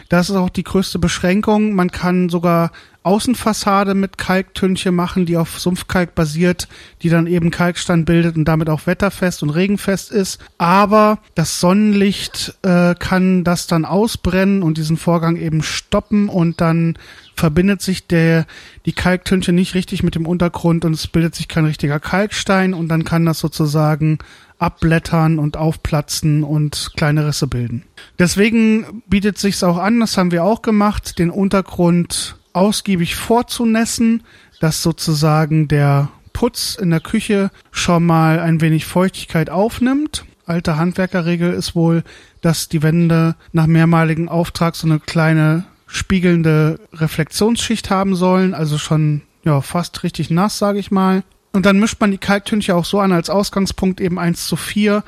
Das 0.10 0.30
ist 0.30 0.36
auch 0.36 0.50
die 0.50 0.64
größte 0.64 1.00
Beschränkung. 1.00 1.74
Man 1.74 1.92
kann 1.92 2.30
sogar 2.30 2.72
Außenfassade 3.04 3.96
mit 3.96 4.20
Kalktünche 4.20 4.92
machen, 4.92 5.26
die 5.26 5.38
auf 5.38 5.60
Sumpfkalk 5.60 6.14
basiert, 6.14 6.68
die 7.02 7.10
dann 7.10 7.26
eben 7.26 7.50
Kalkstein 7.50 8.06
bildet 8.06 8.36
und 8.36 8.46
damit 8.46 8.70
auch 8.70 8.86
wetterfest 8.86 9.42
und 9.42 9.50
regenfest 9.50 10.12
ist. 10.12 10.40
Aber 10.60 11.18
das 11.34 11.60
Sonnenlicht 11.60 12.56
äh, 12.62 12.94
kann 12.94 13.44
das 13.44 13.66
dann 13.66 13.86
ausbrennen 13.86 14.62
und 14.62 14.78
diesen 14.78 14.98
Vorgang 14.98 15.36
eben 15.36 15.64
stoppen 15.64 16.30
und 16.30 16.62
dann 16.62 16.96
verbindet 17.42 17.82
sich 17.82 18.06
der, 18.06 18.46
die 18.86 18.94
Kalktünche 18.94 19.52
nicht 19.52 19.74
richtig 19.74 20.04
mit 20.04 20.14
dem 20.14 20.28
Untergrund 20.28 20.86
und 20.86 20.94
es 20.94 21.08
bildet 21.08 21.34
sich 21.34 21.48
kein 21.48 21.66
richtiger 21.66 22.00
Kalkstein 22.00 22.76
und 22.76 22.88
dann 22.88 23.04
kann 23.04 23.26
das 23.26 23.40
sozusagen 23.40 24.20
abblättern 24.60 25.40
und 25.40 25.58
aufplatzen 25.58 26.44
und 26.44 26.92
kleine 26.96 27.26
Risse 27.26 27.48
bilden. 27.48 27.82
Deswegen 28.20 29.02
bietet 29.08 29.40
sich's 29.40 29.64
auch 29.64 29.80
an, 29.80 30.00
das 30.00 30.18
haben 30.18 30.30
wir 30.30 30.44
auch 30.44 30.62
gemacht, 30.62 31.18
den 31.18 31.32
Untergrund 31.32 32.36
ausgiebig 32.54 33.16
vorzunässen, 33.16 34.22
dass 34.60 34.84
sozusagen 34.84 35.68
der 35.68 36.10
Putz 36.34 36.78
in 36.80 36.92
der 36.92 37.00
Küche 37.00 37.50
schon 37.72 38.06
mal 38.06 38.40
ein 38.40 38.62
wenig 38.62 38.86
Feuchtigkeit 38.86 39.50
aufnimmt. 39.50 40.26
Alte 40.46 40.78
Handwerkerregel 40.78 41.54
ist 41.54 41.74
wohl, 41.74 42.04
dass 42.42 42.70
die 42.70 42.84
Wände 42.84 43.36
nach 43.52 43.66
mehrmaligen 43.66 44.30
Auftrag 44.30 44.76
so 44.76 44.86
eine 44.86 45.00
kleine 45.00 45.66
spiegelnde 45.92 46.80
Reflexionsschicht 46.94 47.90
haben 47.90 48.16
sollen, 48.16 48.54
also 48.54 48.78
schon 48.78 49.22
ja 49.44 49.62
fast 49.62 50.04
richtig 50.04 50.30
nass, 50.30 50.58
sage 50.58 50.80
ich 50.80 50.90
mal. 50.90 51.24
Und 51.52 51.66
dann 51.66 51.80
mischt 51.80 52.00
man 52.00 52.12
die 52.12 52.18
Kalktünche 52.18 52.76
auch 52.76 52.86
so 52.86 53.00
an 53.00 53.12
als 53.12 53.30
Ausgangspunkt 53.30 54.00
eben 54.00 54.18
1 54.18 54.48
zu 54.48 54.56
4. 54.56 55.04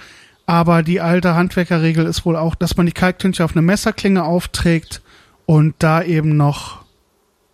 Aber 0.46 0.84
die 0.84 1.00
alte 1.00 1.36
Handwerkerregel 1.36 2.06
ist 2.06 2.26
wohl 2.26 2.36
auch, 2.36 2.54
dass 2.56 2.76
man 2.76 2.86
die 2.86 2.92
Kalktünche 2.92 3.46
auf 3.46 3.54
eine 3.54 3.62
Messerklinge 3.62 4.26
aufträgt 4.26 5.02
und 5.46 5.76
da 5.80 6.04
eben 6.04 6.36
noch 6.36 6.83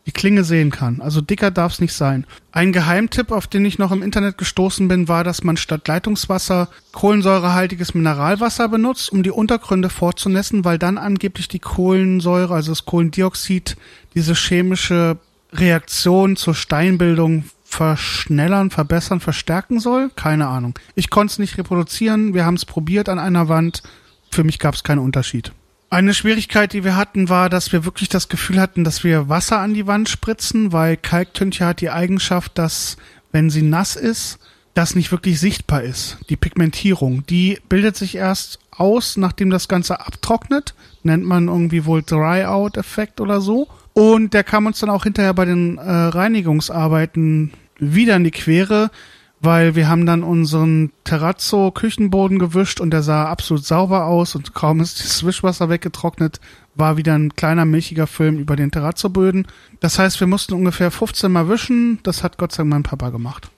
die 0.09 0.13
Klinge 0.13 0.43
sehen 0.43 0.71
kann. 0.71 1.01
Also 1.01 1.21
dicker 1.21 1.51
darf 1.51 1.73
es 1.73 1.81
nicht 1.81 1.93
sein. 1.93 2.25
Ein 2.51 2.73
Geheimtipp, 2.73 3.31
auf 3.31 3.45
den 3.45 3.63
ich 3.63 3.77
noch 3.77 3.91
im 3.91 4.01
Internet 4.01 4.39
gestoßen 4.39 4.87
bin, 4.87 5.07
war, 5.07 5.23
dass 5.23 5.43
man 5.43 5.55
statt 5.55 5.87
Leitungswasser 5.87 6.67
kohlensäurehaltiges 6.93 7.93
Mineralwasser 7.93 8.69
benutzt, 8.69 9.11
um 9.11 9.21
die 9.21 9.29
Untergründe 9.29 9.89
vorzunässen, 9.89 10.65
weil 10.65 10.79
dann 10.79 10.97
angeblich 10.97 11.47
die 11.47 11.59
Kohlensäure, 11.59 12.55
also 12.55 12.71
das 12.71 12.85
Kohlendioxid, 12.85 13.77
diese 14.15 14.33
chemische 14.33 15.17
Reaktion 15.53 16.35
zur 16.35 16.55
Steinbildung 16.55 17.43
verschnellern, 17.63 18.71
verbessern, 18.71 19.19
verstärken 19.19 19.79
soll. 19.79 20.09
Keine 20.15 20.47
Ahnung. 20.47 20.73
Ich 20.95 21.11
konnte 21.11 21.33
es 21.33 21.39
nicht 21.39 21.55
reproduzieren. 21.59 22.33
Wir 22.33 22.47
haben 22.47 22.55
es 22.55 22.65
probiert 22.65 23.09
an 23.09 23.19
einer 23.19 23.47
Wand. 23.47 23.83
Für 24.31 24.43
mich 24.43 24.57
gab 24.57 24.73
es 24.73 24.83
keinen 24.83 24.99
Unterschied. 24.99 25.51
Eine 25.91 26.13
Schwierigkeit, 26.13 26.73
die 26.73 26.83
wir 26.83 26.95
hatten, 26.95 27.29
war, 27.29 27.49
dass 27.49 27.71
wir 27.71 27.83
wirklich 27.83 28.09
das 28.09 28.29
Gefühl 28.29 28.61
hatten, 28.61 28.83
dass 28.83 29.03
wir 29.03 29.27
Wasser 29.27 29.59
an 29.59 29.73
die 29.73 29.87
Wand 29.87 30.07
spritzen, 30.07 30.71
weil 30.71 30.97
Kalktünche 30.97 31.65
hat 31.65 31.81
die 31.81 31.89
Eigenschaft, 31.89 32.57
dass, 32.59 32.97
wenn 33.31 33.49
sie 33.49 33.63
nass 33.63 33.95
ist, 33.95 34.37
das 34.75 34.93
nicht 34.93 35.11
wirklich 35.11 35.39
sichtbar 35.39 35.81
ist. 35.81 36.17
Die 36.29 36.35
Pigmentierung, 36.35 37.25
die 37.25 37.57
bildet 37.69 37.95
sich 37.95 38.15
erst 38.15 38.59
aus, 38.69 39.17
nachdem 39.17 39.49
das 39.49 39.67
Ganze 39.67 39.99
abtrocknet. 39.99 40.75
Nennt 41.01 41.25
man 41.25 41.47
irgendwie 41.47 41.85
wohl 41.85 42.03
Dry-Out-Effekt 42.03 43.19
oder 43.19 43.41
so. 43.41 43.67
Und 43.93 44.35
der 44.35 44.43
kam 44.43 44.67
uns 44.67 44.79
dann 44.79 44.91
auch 44.91 45.03
hinterher 45.03 45.33
bei 45.33 45.45
den 45.45 45.79
äh, 45.79 45.81
Reinigungsarbeiten 45.81 47.51
wieder 47.79 48.15
in 48.15 48.23
die 48.23 48.31
Quere, 48.31 48.91
weil 49.41 49.75
wir 49.75 49.87
haben 49.87 50.05
dann 50.05 50.23
unseren 50.23 50.91
Terrazzo 51.03 51.71
Küchenboden 51.71 52.39
gewischt 52.39 52.81
und 52.81 52.91
der 52.91 53.03
sah 53.03 53.25
absolut 53.25 53.65
sauber 53.65 54.05
aus 54.05 54.35
und 54.35 54.53
kaum 54.53 54.79
ist 54.79 55.03
das 55.03 55.25
Wischwasser 55.25 55.69
weggetrocknet, 55.69 56.39
war 56.75 56.97
wieder 56.97 57.15
ein 57.15 57.35
kleiner 57.35 57.65
milchiger 57.65 58.07
Film 58.07 58.37
über 58.39 58.55
den 58.55 58.71
Terrazzo-Böden. 58.71 59.47
Das 59.79 59.99
heißt, 59.99 60.19
wir 60.19 60.27
mussten 60.27 60.53
ungefähr 60.53 60.91
15 60.91 61.31
Mal 61.31 61.49
wischen. 61.49 61.99
Das 62.03 62.23
hat 62.23 62.37
Gott 62.37 62.51
sei 62.51 62.63
Dank 62.63 62.69
mein 62.69 62.83
Papa 62.83 63.09
gemacht. 63.09 63.49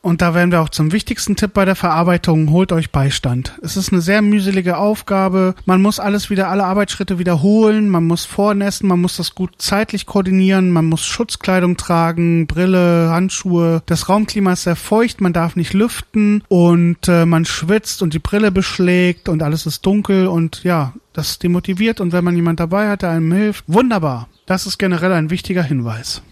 Und 0.00 0.22
da 0.22 0.32
werden 0.32 0.52
wir 0.52 0.60
auch 0.60 0.68
zum 0.68 0.92
wichtigsten 0.92 1.34
Tipp 1.34 1.52
bei 1.54 1.64
der 1.64 1.74
Verarbeitung. 1.74 2.50
Holt 2.50 2.70
euch 2.70 2.92
Beistand. 2.92 3.58
Es 3.62 3.76
ist 3.76 3.92
eine 3.92 4.00
sehr 4.00 4.22
mühselige 4.22 4.76
Aufgabe. 4.76 5.56
Man 5.64 5.82
muss 5.82 5.98
alles 5.98 6.30
wieder, 6.30 6.48
alle 6.48 6.64
Arbeitsschritte 6.64 7.18
wiederholen. 7.18 7.88
Man 7.88 8.06
muss 8.06 8.24
vornässen. 8.24 8.88
Man 8.88 9.00
muss 9.00 9.16
das 9.16 9.34
gut 9.34 9.54
zeitlich 9.58 10.06
koordinieren. 10.06 10.70
Man 10.70 10.86
muss 10.86 11.04
Schutzkleidung 11.04 11.76
tragen, 11.76 12.46
Brille, 12.46 13.10
Handschuhe. 13.10 13.82
Das 13.86 14.08
Raumklima 14.08 14.52
ist 14.52 14.62
sehr 14.62 14.76
feucht. 14.76 15.20
Man 15.20 15.32
darf 15.32 15.56
nicht 15.56 15.74
lüften 15.74 16.44
und 16.48 17.08
äh, 17.08 17.26
man 17.26 17.44
schwitzt 17.44 18.00
und 18.00 18.14
die 18.14 18.20
Brille 18.20 18.52
beschlägt 18.52 19.28
und 19.28 19.42
alles 19.42 19.66
ist 19.66 19.84
dunkel 19.84 20.28
und 20.28 20.62
ja, 20.62 20.94
das 21.12 21.40
demotiviert. 21.40 22.00
Und 22.00 22.12
wenn 22.12 22.24
man 22.24 22.36
jemand 22.36 22.60
dabei 22.60 22.88
hat, 22.88 23.02
der 23.02 23.10
einem 23.10 23.32
hilft, 23.32 23.64
wunderbar. 23.66 24.28
Das 24.46 24.64
ist 24.64 24.78
generell 24.78 25.12
ein 25.12 25.30
wichtiger 25.30 25.64
Hinweis. 25.64 26.22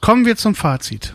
Kommen 0.00 0.24
wir 0.24 0.36
zum 0.36 0.54
Fazit. 0.54 1.14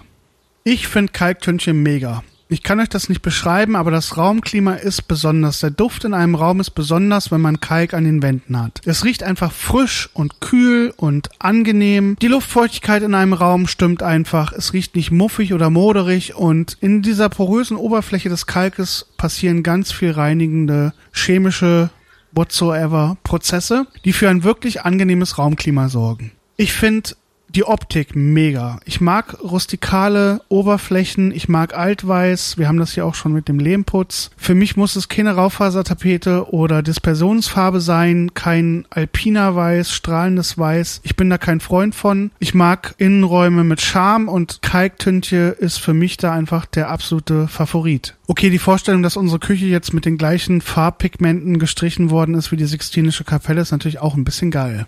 Ich 0.68 0.88
finde 0.88 1.12
Kalktönche 1.12 1.74
mega. 1.74 2.24
Ich 2.50 2.64
kann 2.64 2.80
euch 2.80 2.90
das 2.90 3.08
nicht 3.08 3.22
beschreiben, 3.22 3.76
aber 3.76 3.92
das 3.92 4.18
Raumklima 4.18 4.74
ist 4.74 5.08
besonders. 5.08 5.60
Der 5.60 5.70
Duft 5.70 6.06
in 6.06 6.16
einem 6.16 6.34
Raum 6.34 6.60
ist 6.60 6.72
besonders, 6.72 7.30
wenn 7.30 7.40
man 7.40 7.60
Kalk 7.60 7.94
an 7.94 8.04
den 8.04 8.24
Wänden 8.24 8.60
hat. 8.60 8.82
Es 8.84 9.06
riecht 9.06 9.22
einfach 9.22 9.52
frisch 9.52 10.10
und 10.16 10.42
kühl 10.42 10.92
und 10.98 11.30
angenehm. 11.38 12.18
Die 12.20 12.28
Luftfeuchtigkeit 12.28 13.04
in 13.04 13.14
einem 13.14 13.34
Raum 13.34 13.68
stimmt 13.68 14.02
einfach. 14.02 14.54
Es 14.54 14.74
riecht 14.74 14.96
nicht 14.96 15.12
muffig 15.12 15.54
oder 15.54 15.70
moderig 15.70 16.34
und 16.34 16.80
in 16.82 17.04
dieser 17.04 17.30
porösen 17.30 17.78
Oberfläche 17.78 18.30
des 18.30 18.48
Kalkes 18.48 19.06
passieren 19.18 19.62
ganz 19.62 19.92
viel 19.92 20.14
reinigende 20.14 20.96
chemische 21.14 21.92
whatsoever 22.32 23.18
Prozesse, 23.24 23.86
die 24.04 24.14
für 24.14 24.30
ein 24.30 24.44
wirklich 24.44 24.82
angenehmes 24.82 25.38
Raumklima 25.38 25.90
sorgen. 25.90 26.32
Ich 26.58 26.74
finde 26.74 27.12
die 27.56 27.64
Optik 27.64 28.16
mega. 28.16 28.80
Ich 28.86 29.00
mag 29.00 29.38
rustikale 29.42 30.42
Oberflächen, 30.50 31.32
ich 31.32 31.48
mag 31.48 31.74
Altweiß, 31.74 32.58
wir 32.58 32.68
haben 32.68 32.78
das 32.78 32.94
hier 32.94 33.06
auch 33.06 33.16
schon 33.16 33.32
mit 33.32 33.48
dem 33.48 33.60
Lehmputz. 33.60 34.32
Für 34.36 34.56
mich 34.56 34.76
muss 34.76 34.96
es 34.96 35.08
keine 35.08 35.36
Raufasertapete 35.36 36.52
oder 36.52 36.84
Dispersionsfarbe 36.84 37.80
sein, 37.80 38.34
kein 38.34 38.86
alpiner 38.90 39.56
Weiß, 39.56 39.92
strahlendes 39.92 40.58
Weiß. 40.58 41.00
Ich 41.04 41.16
bin 41.16 41.30
da 41.30 41.38
kein 41.38 41.62
Freund 41.62 41.96
von. 41.96 42.32
Ich 42.40 42.54
mag 42.54 42.94
Innenräume 42.98 43.64
mit 43.64 43.80
Charme 43.82 44.28
und 44.28 44.62
Kalktünche 44.62 45.56
ist 45.58 45.78
für 45.78 45.94
mich 45.94 46.18
da 46.18 46.34
einfach 46.34 46.66
der 46.66 46.90
absolute 46.90 47.48
Favorit. 47.48 48.16
Okay, 48.28 48.50
die 48.50 48.60
Vorstellung, 48.60 49.02
dass 49.02 49.18
unsere 49.18 49.40
Küche 49.40 49.66
jetzt 49.66 49.94
mit 49.94 50.06
den 50.06 50.18
gleichen 50.18 50.60
Farbpigmenten 50.60 51.60
gestrichen 51.60 52.10
worden 52.10 52.36
ist 52.36 52.52
wie 52.52 52.58
die 52.58 52.66
Sixtinische 52.66 53.24
Kapelle, 53.24 53.62
ist 53.62 53.72
natürlich 53.72 54.00
auch 54.00 54.16
ein 54.16 54.26
bisschen 54.26 54.52
geil. 54.52 54.88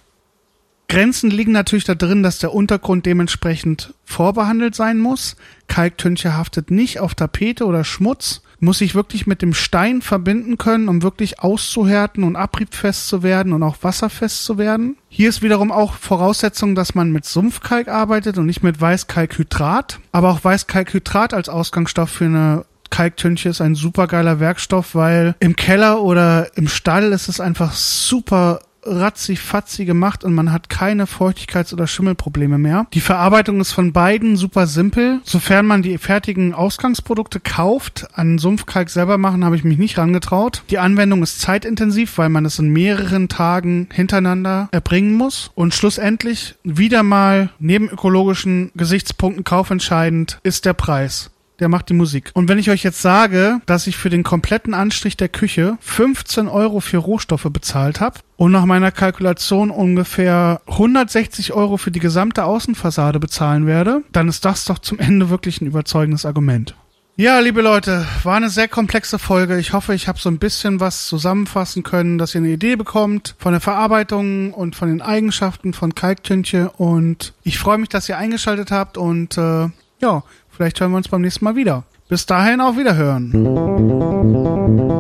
Grenzen 0.89 1.30
liegen 1.30 1.52
natürlich 1.52 1.84
da 1.84 1.95
drin, 1.95 2.23
dass 2.23 2.39
der 2.39 2.54
Untergrund 2.54 3.06
dementsprechend 3.06 3.93
vorbehandelt 4.06 4.73
sein 4.73 5.00
muss. 5.00 5.36
Kalktünche 5.67 6.38
haftet 6.38 6.71
nicht 6.71 7.02
auf 7.02 7.13
Tapete 7.13 7.65
oder 7.65 7.84
Schmutz, 7.84 8.41
muss 8.60 8.80
sich 8.80 8.95
wirklich 8.95 9.28
mit 9.28 9.41
dem 9.41 9.54
Stein 9.54 10.02
verbinden 10.02 10.58
können, 10.58 10.88
um 10.88 11.04
wirklich 11.04 11.41
auszuhärten 11.41 12.23
und 12.23 12.38
abriebfest 12.38 13.08
zu 13.08 13.21
werden 13.21 13.52
und 13.54 13.63
auch 13.63 13.78
wasserfest 13.82 14.45
zu 14.45 14.58
werden. 14.58 14.97
Hier 15.10 15.30
ist 15.30 15.41
wiederum 15.41 15.71
auch 15.71 15.93
Voraussetzung, 15.93 16.73
dass 16.73 16.95
man 16.95 17.12
mit 17.12 17.26
Sumpfkalk 17.26 17.89
arbeitet 17.89 18.38
und 18.38 18.45
nicht 18.45 18.63
mit 18.63 18.80
Weißkalkhydrat. 18.80 20.00
Aber 20.13 20.32
auch 20.32 20.43
Weißkalkhydrat 20.43 21.34
als 21.34 21.50
Ausgangsstoff 21.50 22.10
für 22.10 22.26
eine 22.26 22.65
Kalktünche 22.89 23.50
ist 23.50 23.62
ein 23.62 23.76
super 23.76 24.08
geiler 24.08 24.39
Werkstoff, 24.39 24.95
weil 24.95 25.36
im 25.39 25.56
Keller 25.56 26.02
oder 26.02 26.56
im 26.56 26.69
Stall 26.69 27.12
ist 27.12 27.28
es 27.28 27.41
einfach 27.41 27.73
super 27.73 28.62
ratzi-fatzi 28.88 29.86
gemacht 29.86 30.23
und 30.23 30.34
man 30.34 30.52
hat 30.52 30.69
keine 30.69 31.06
Feuchtigkeits- 31.06 31.73
oder 31.73 31.88
Schimmelprobleme 31.88 32.58
mehr. 32.58 32.88
Die 32.93 33.02
Verarbeitung 33.02 33.60
ist 33.62 33.71
von 33.71 33.93
beiden 33.93 34.36
super 34.36 34.67
simpel. 34.67 35.19
Sofern 35.23 35.65
man 35.65 35.82
die 35.82 35.97
fertigen 35.97 36.54
Ausgangsprodukte 36.54 37.39
kauft, 37.39 38.08
an 38.13 38.38
Sumpfkalk 38.38 38.89
selber 38.89 39.17
machen, 39.17 39.45
habe 39.45 39.56
ich 39.56 39.63
mich 39.63 39.78
nicht 39.78 39.97
rangetraut. 39.97 40.63
Die 40.69 40.80
Anwendung 40.80 41.23
ist 41.23 41.41
zeitintensiv, 41.41 42.17
weil 42.17 42.30
man 42.30 42.45
es 42.45 42.60
in 42.60 42.69
mehreren 42.69 43.28
Tagen 43.30 43.89
hintereinander 43.91 44.69
erbringen 44.71 45.13
muss. 45.13 45.52
Und 45.56 45.73
schlussendlich 45.73 46.56
wieder 46.63 47.04
mal 47.04 47.50
neben 47.60 47.89
ökologischen 47.89 48.71
Gesichtspunkten 48.76 49.43
kaufentscheidend 49.43 50.39
ist 50.43 50.65
der 50.65 50.73
Preis 50.73 51.32
der 51.60 51.70
macht 51.70 51.89
die 51.89 51.93
Musik. 51.93 52.32
Und 52.34 52.50
wenn 52.50 52.60
ich 52.60 52.70
euch 52.70 52.84
jetzt 52.84 53.02
sage, 53.02 53.62
dass 53.65 53.88
ich 53.88 53.98
für 53.98 54.10
den 54.10 54.24
kompletten 54.24 54.74
Anstrich 54.74 55.17
der 55.17 55.30
Küche 55.30 55.78
15 55.82 56.48
Euro 56.48 56.80
für 56.80 56.98
Rohstoffe 56.98 57.48
bezahlt 57.52 58.00
habe 58.00 58.20
und 58.36 58.52
nach 58.52 58.65
meiner 58.65 58.91
Kalkulation 58.91 59.72
ungefähr 59.72 60.62
160 60.67 61.54
Euro 61.54 61.78
für 61.78 61.91
die 61.91 62.00
gesamte 62.00 62.46
Außenfassade 62.46 63.20
bezahlen 63.20 63.65
werde, 63.65 64.04
dann 64.12 64.28
ist 64.28 64.46
das 64.46 64.65
doch 64.65 64.80
zum 64.80 65.00
Ende 65.00 65.30
wirklich 65.30 65.62
ein 65.62 65.67
überzeugendes 65.67 66.26
Argument. 66.26 66.76
Ja, 67.20 67.39
liebe 67.39 67.63
Leute, 67.63 68.06
war 68.22 68.38
eine 68.38 68.52
sehr 68.52 68.67
komplexe 68.67 69.17
Folge. 69.17 69.58
Ich 69.58 69.74
hoffe, 69.74 69.96
ich 69.96 70.08
habe 70.08 70.20
so 70.20 70.30
ein 70.30 70.38
bisschen 70.38 70.80
was 70.80 71.08
zusammenfassen 71.08 71.82
können, 71.82 72.20
dass 72.20 72.36
ihr 72.36 72.41
eine 72.41 72.52
Idee 72.52 72.76
bekommt 72.76 73.34
von 73.39 73.54
der 73.54 73.60
Verarbeitung 73.60 74.54
und 74.54 74.76
von 74.76 74.88
den 74.88 75.02
Eigenschaften 75.02 75.74
von 75.74 75.96
Kalktünche. 75.96 76.70
Und 76.78 77.34
ich 77.41 77.58
freue 77.58 77.80
mich, 77.80 77.89
dass 77.89 78.08
ihr 78.08 78.20
eingeschaltet 78.20 78.70
habt 78.70 79.00
und 79.00 79.36
äh, 79.36 79.70
ja, 80.00 80.24
Vielleicht 80.58 80.82
hören 80.82 80.90
wir 80.90 80.98
uns 80.98 81.08
beim 81.08 81.22
nächsten 81.22 81.46
Mal 81.46 81.56
wieder. 81.56 81.84
Bis 82.10 82.26
dahin 82.26 82.62
auf 82.62 82.76
Wiederhören. 82.78 83.32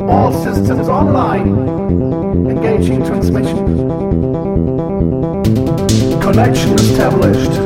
All 0.07 0.31
systems 0.31 0.87
online. 0.87 2.47
Engaging 2.47 3.03
transmission. 3.03 3.89
Connection 6.21 6.75
established. 6.75 7.57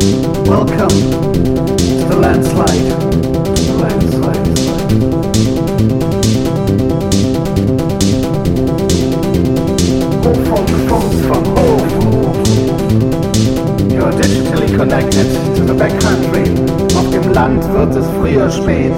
Welcome 0.47 0.87
to 0.87 2.07
the 2.07 2.15
landslide. 2.15 2.95
Landslide. 3.81 4.47
From, 10.23 10.65
from, 10.87 11.03
from 11.27 11.43
home. 11.57 11.89
You're 13.91 14.13
digitally 14.13 14.73
connected 14.77 15.27
to 15.57 15.63
the 15.65 15.73
backcountry. 15.73 16.70
Land 17.33 17.63
wird 17.73 17.95
es 17.95 18.05
früher 18.19 18.49
spät. 18.49 18.91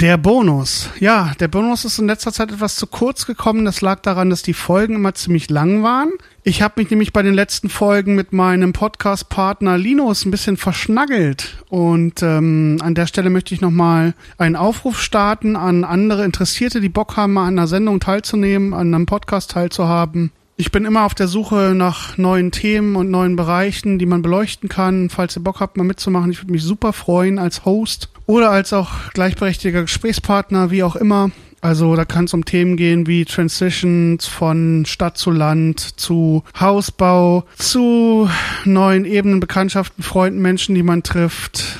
Der 0.00 0.16
Bonus. 0.16 0.88
Ja, 0.98 1.32
der 1.40 1.48
Bonus 1.48 1.84
ist 1.84 1.98
in 1.98 2.06
letzter 2.06 2.32
Zeit 2.32 2.50
etwas 2.50 2.74
zu 2.76 2.86
kurz 2.86 3.26
gekommen. 3.26 3.66
Das 3.66 3.82
lag 3.82 4.00
daran, 4.00 4.30
dass 4.30 4.42
die 4.42 4.54
Folgen 4.54 4.94
immer 4.94 5.14
ziemlich 5.14 5.50
lang 5.50 5.82
waren. 5.82 6.12
Ich 6.42 6.62
habe 6.62 6.80
mich 6.80 6.88
nämlich 6.88 7.12
bei 7.12 7.22
den 7.22 7.34
letzten 7.34 7.68
Folgen 7.68 8.14
mit 8.14 8.32
meinem 8.32 8.72
Podcast-Partner 8.72 9.76
Linus 9.76 10.24
ein 10.24 10.30
bisschen 10.30 10.56
verschnaggelt. 10.56 11.62
Und 11.68 12.22
ähm, 12.22 12.78
an 12.80 12.94
der 12.94 13.06
Stelle 13.06 13.28
möchte 13.28 13.52
ich 13.52 13.60
nochmal 13.60 14.14
einen 14.38 14.56
Aufruf 14.56 15.02
starten 15.02 15.54
an 15.54 15.84
andere 15.84 16.24
Interessierte, 16.24 16.80
die 16.80 16.88
Bock 16.88 17.18
haben, 17.18 17.34
mal 17.34 17.46
an 17.46 17.58
einer 17.58 17.66
Sendung 17.66 18.00
teilzunehmen, 18.00 18.72
an 18.72 18.94
einem 18.94 19.04
Podcast 19.04 19.50
teilzuhaben. 19.50 20.32
Ich 20.56 20.72
bin 20.72 20.86
immer 20.86 21.04
auf 21.04 21.14
der 21.14 21.28
Suche 21.28 21.74
nach 21.74 22.16
neuen 22.16 22.52
Themen 22.52 22.96
und 22.96 23.10
neuen 23.10 23.36
Bereichen, 23.36 23.98
die 23.98 24.06
man 24.06 24.22
beleuchten 24.22 24.70
kann. 24.70 25.10
Falls 25.10 25.36
ihr 25.36 25.42
Bock 25.42 25.60
habt, 25.60 25.76
mal 25.76 25.84
mitzumachen, 25.84 26.30
ich 26.30 26.40
würde 26.40 26.52
mich 26.52 26.62
super 26.62 26.94
freuen 26.94 27.38
als 27.38 27.66
Host 27.66 28.10
oder 28.30 28.50
als 28.52 28.72
auch 28.72 28.90
gleichberechtigter 29.12 29.82
Gesprächspartner, 29.82 30.70
wie 30.70 30.84
auch 30.84 30.94
immer. 30.94 31.32
Also 31.60 31.96
da 31.96 32.04
kann 32.04 32.24
es 32.26 32.32
um 32.32 32.44
Themen 32.44 32.76
gehen 32.76 33.06
wie 33.06 33.24
Transitions 33.24 34.26
von 34.26 34.84
Stadt 34.86 35.18
zu 35.18 35.30
Land, 35.30 36.00
zu 36.00 36.44
Hausbau, 36.58 37.44
zu 37.58 38.30
neuen 38.64 39.04
Ebenen, 39.04 39.40
Bekanntschaften, 39.40 40.04
Freunden, 40.04 40.40
Menschen, 40.40 40.76
die 40.76 40.84
man 40.84 41.02
trifft. 41.02 41.76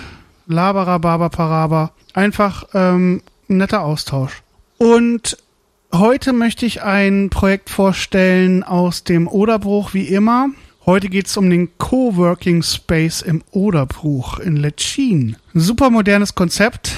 Labara, 0.49 0.99
Baba, 0.99 1.29
Paraba. 1.29 1.93
Einfach 2.15 2.65
ähm, 2.75 3.23
ein 3.49 3.57
netter 3.59 3.83
Austausch. 3.83 4.43
Und 4.77 5.39
Heute 5.93 6.33
möchte 6.33 6.67
ich 6.67 6.83
ein 6.83 7.31
Projekt 7.31 7.69
vorstellen 7.69 8.63
aus 8.63 9.03
dem 9.03 9.27
Oderbruch, 9.27 9.93
wie 9.93 10.05
immer. 10.05 10.51
Heute 10.87 11.11
geht 11.11 11.27
es 11.27 11.37
um 11.37 11.51
den 11.51 11.77
Coworking 11.77 12.63
Space 12.63 13.21
im 13.21 13.43
Oderbruch 13.51 14.39
in 14.39 14.57
Letschin. 14.57 15.37
Super 15.53 15.91
modernes 15.91 16.35
Konzept. 16.35 16.93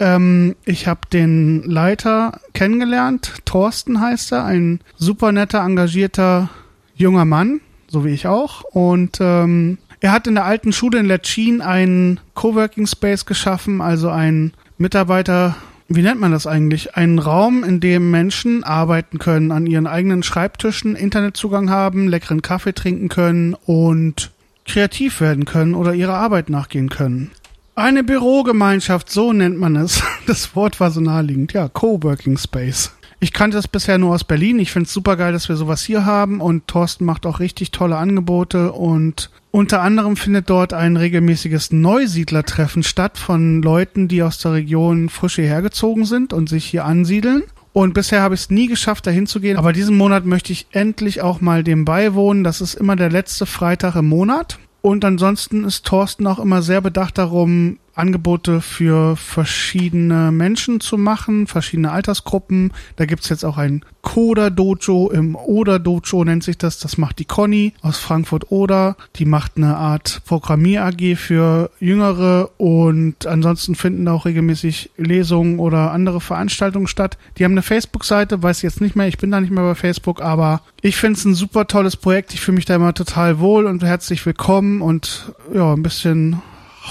Ähm, 0.00 0.56
ich 0.64 0.86
habe 0.86 1.00
den 1.12 1.62
Leiter 1.64 2.40
kennengelernt. 2.54 3.34
Thorsten 3.44 4.00
heißt 4.00 4.32
er. 4.32 4.46
Ein 4.46 4.80
super 4.96 5.30
netter, 5.32 5.62
engagierter 5.62 6.48
junger 6.94 7.26
Mann, 7.26 7.60
so 7.86 8.02
wie 8.06 8.14
ich 8.14 8.26
auch. 8.26 8.62
Und 8.62 9.18
ähm, 9.20 9.76
er 10.00 10.12
hat 10.12 10.26
in 10.26 10.34
der 10.34 10.46
alten 10.46 10.72
Schule 10.72 10.98
in 10.98 11.06
Letschin 11.06 11.60
einen 11.60 12.20
Coworking 12.34 12.86
Space 12.86 13.26
geschaffen, 13.26 13.82
also 13.82 14.08
ein 14.08 14.54
Mitarbeiter 14.78 15.54
wie 15.88 16.02
nennt 16.02 16.20
man 16.20 16.32
das 16.32 16.46
eigentlich? 16.46 16.96
Einen 16.96 17.18
Raum, 17.18 17.64
in 17.64 17.80
dem 17.80 18.10
Menschen 18.10 18.62
arbeiten 18.62 19.18
können, 19.18 19.50
an 19.50 19.66
ihren 19.66 19.86
eigenen 19.86 20.22
Schreibtischen 20.22 20.94
Internetzugang 20.94 21.70
haben, 21.70 22.08
leckeren 22.08 22.42
Kaffee 22.42 22.74
trinken 22.74 23.08
können 23.08 23.54
und 23.54 24.30
kreativ 24.66 25.22
werden 25.22 25.46
können 25.46 25.74
oder 25.74 25.94
ihrer 25.94 26.14
Arbeit 26.14 26.50
nachgehen 26.50 26.90
können. 26.90 27.30
Eine 27.74 28.04
Bürogemeinschaft, 28.04 29.10
so 29.10 29.32
nennt 29.32 29.58
man 29.58 29.76
es. 29.76 30.02
Das 30.26 30.54
Wort 30.54 30.78
war 30.78 30.90
so 30.90 31.00
naheliegend. 31.00 31.54
Ja, 31.54 31.68
Coworking 31.68 32.36
Space. 32.36 32.92
Ich 33.18 33.32
kannte 33.32 33.56
das 33.56 33.66
bisher 33.66 33.96
nur 33.96 34.14
aus 34.14 34.24
Berlin. 34.24 34.58
Ich 34.58 34.70
finde 34.70 34.86
es 34.86 34.92
super 34.92 35.16
geil, 35.16 35.32
dass 35.32 35.48
wir 35.48 35.56
sowas 35.56 35.82
hier 35.82 36.04
haben 36.04 36.42
und 36.42 36.68
Thorsten 36.68 37.06
macht 37.06 37.24
auch 37.24 37.40
richtig 37.40 37.70
tolle 37.70 37.96
Angebote 37.96 38.72
und 38.72 39.30
unter 39.58 39.82
anderem 39.82 40.16
findet 40.16 40.48
dort 40.50 40.72
ein 40.72 40.96
regelmäßiges 40.96 41.72
Neusiedlertreffen 41.72 42.84
statt 42.84 43.18
von 43.18 43.60
Leuten, 43.60 44.06
die 44.06 44.22
aus 44.22 44.38
der 44.38 44.52
Region 44.52 45.08
frisch 45.08 45.34
hierher 45.34 45.62
gezogen 45.62 46.04
sind 46.04 46.32
und 46.32 46.48
sich 46.48 46.64
hier 46.64 46.84
ansiedeln. 46.84 47.42
Und 47.72 47.92
bisher 47.92 48.22
habe 48.22 48.36
ich 48.36 48.42
es 48.42 48.50
nie 48.50 48.68
geschafft, 48.68 49.08
dahin 49.08 49.26
zu 49.26 49.40
gehen. 49.40 49.56
Aber 49.56 49.72
diesen 49.72 49.96
Monat 49.96 50.24
möchte 50.24 50.52
ich 50.52 50.68
endlich 50.70 51.22
auch 51.22 51.40
mal 51.40 51.64
dem 51.64 51.84
beiwohnen. 51.84 52.44
Das 52.44 52.60
ist 52.60 52.74
immer 52.74 52.94
der 52.94 53.10
letzte 53.10 53.46
Freitag 53.46 53.96
im 53.96 54.06
Monat. 54.06 54.60
Und 54.80 55.04
ansonsten 55.04 55.64
ist 55.64 55.84
Thorsten 55.84 56.28
auch 56.28 56.38
immer 56.38 56.62
sehr 56.62 56.80
bedacht 56.80 57.18
darum, 57.18 57.78
Angebote 57.98 58.60
für 58.60 59.16
verschiedene 59.16 60.30
Menschen 60.32 60.80
zu 60.80 60.96
machen, 60.96 61.46
verschiedene 61.46 61.90
Altersgruppen. 61.90 62.72
Da 62.96 63.06
gibt's 63.06 63.28
jetzt 63.28 63.44
auch 63.44 63.58
ein 63.58 63.84
Coda-Dojo 64.02 65.10
im 65.10 65.36
Oder-Dojo 65.36 66.24
nennt 66.24 66.42
sich 66.42 66.56
das. 66.56 66.78
Das 66.78 66.96
macht 66.96 67.18
die 67.18 67.24
Conny 67.24 67.74
aus 67.82 67.98
Frankfurt-Oder. 67.98 68.96
Die 69.16 69.24
macht 69.24 69.56
eine 69.56 69.76
Art 69.76 70.22
Programmier-AG 70.24 71.16
für 71.16 71.70
Jüngere 71.78 72.50
und 72.56 73.26
ansonsten 73.26 73.74
finden 73.74 74.08
auch 74.08 74.24
regelmäßig 74.24 74.90
Lesungen 74.96 75.58
oder 75.58 75.92
andere 75.92 76.20
Veranstaltungen 76.20 76.86
statt. 76.86 77.18
Die 77.36 77.44
haben 77.44 77.52
eine 77.52 77.62
Facebook-Seite, 77.62 78.42
weiß 78.42 78.62
jetzt 78.62 78.80
nicht 78.80 78.96
mehr, 78.96 79.08
ich 79.08 79.18
bin 79.18 79.30
da 79.30 79.40
nicht 79.40 79.52
mehr 79.52 79.64
bei 79.64 79.74
Facebook, 79.74 80.22
aber 80.22 80.62
ich 80.80 80.96
finde 80.96 81.18
es 81.18 81.24
ein 81.24 81.34
super 81.34 81.66
tolles 81.66 81.96
Projekt. 81.96 82.32
Ich 82.32 82.40
fühle 82.40 82.56
mich 82.56 82.64
da 82.64 82.76
immer 82.76 82.94
total 82.94 83.40
wohl 83.40 83.66
und 83.66 83.82
herzlich 83.82 84.24
willkommen 84.24 84.80
und 84.80 85.32
ja, 85.52 85.74
ein 85.74 85.82
bisschen 85.82 86.40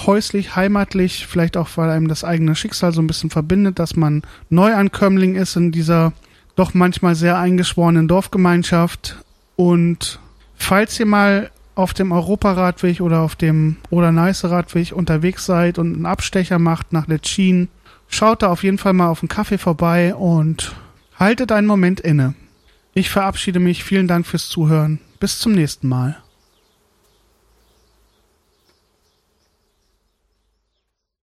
häuslich, 0.06 0.56
heimatlich, 0.56 1.26
vielleicht 1.26 1.56
auch, 1.56 1.68
weil 1.76 1.90
einem 1.90 2.08
das 2.08 2.24
eigene 2.24 2.54
Schicksal 2.54 2.92
so 2.92 3.00
ein 3.00 3.06
bisschen 3.06 3.30
verbindet, 3.30 3.78
dass 3.78 3.96
man 3.96 4.22
Neuankömmling 4.50 5.34
ist 5.34 5.56
in 5.56 5.72
dieser 5.72 6.12
doch 6.56 6.74
manchmal 6.74 7.14
sehr 7.14 7.38
eingeschworenen 7.38 8.08
Dorfgemeinschaft. 8.08 9.16
Und 9.56 10.18
falls 10.56 10.98
ihr 10.98 11.06
mal 11.06 11.50
auf 11.74 11.94
dem 11.94 12.10
Europaradweg 12.10 13.00
oder 13.00 13.20
auf 13.20 13.36
dem 13.36 13.76
Oder-Neiße-Radweg 13.90 14.92
unterwegs 14.92 15.46
seid 15.46 15.78
und 15.78 15.94
einen 15.94 16.06
Abstecher 16.06 16.58
macht 16.58 16.92
nach 16.92 17.06
Letschin, 17.06 17.68
schaut 18.08 18.42
da 18.42 18.48
auf 18.48 18.64
jeden 18.64 18.78
Fall 18.78 18.92
mal 18.92 19.08
auf 19.08 19.22
einen 19.22 19.28
Kaffee 19.28 19.58
vorbei 19.58 20.14
und 20.14 20.74
haltet 21.16 21.52
einen 21.52 21.68
Moment 21.68 22.00
inne. 22.00 22.34
Ich 22.94 23.10
verabschiede 23.10 23.60
mich. 23.60 23.84
Vielen 23.84 24.08
Dank 24.08 24.26
fürs 24.26 24.48
Zuhören. 24.48 24.98
Bis 25.20 25.38
zum 25.38 25.52
nächsten 25.52 25.88
Mal. 25.88 26.16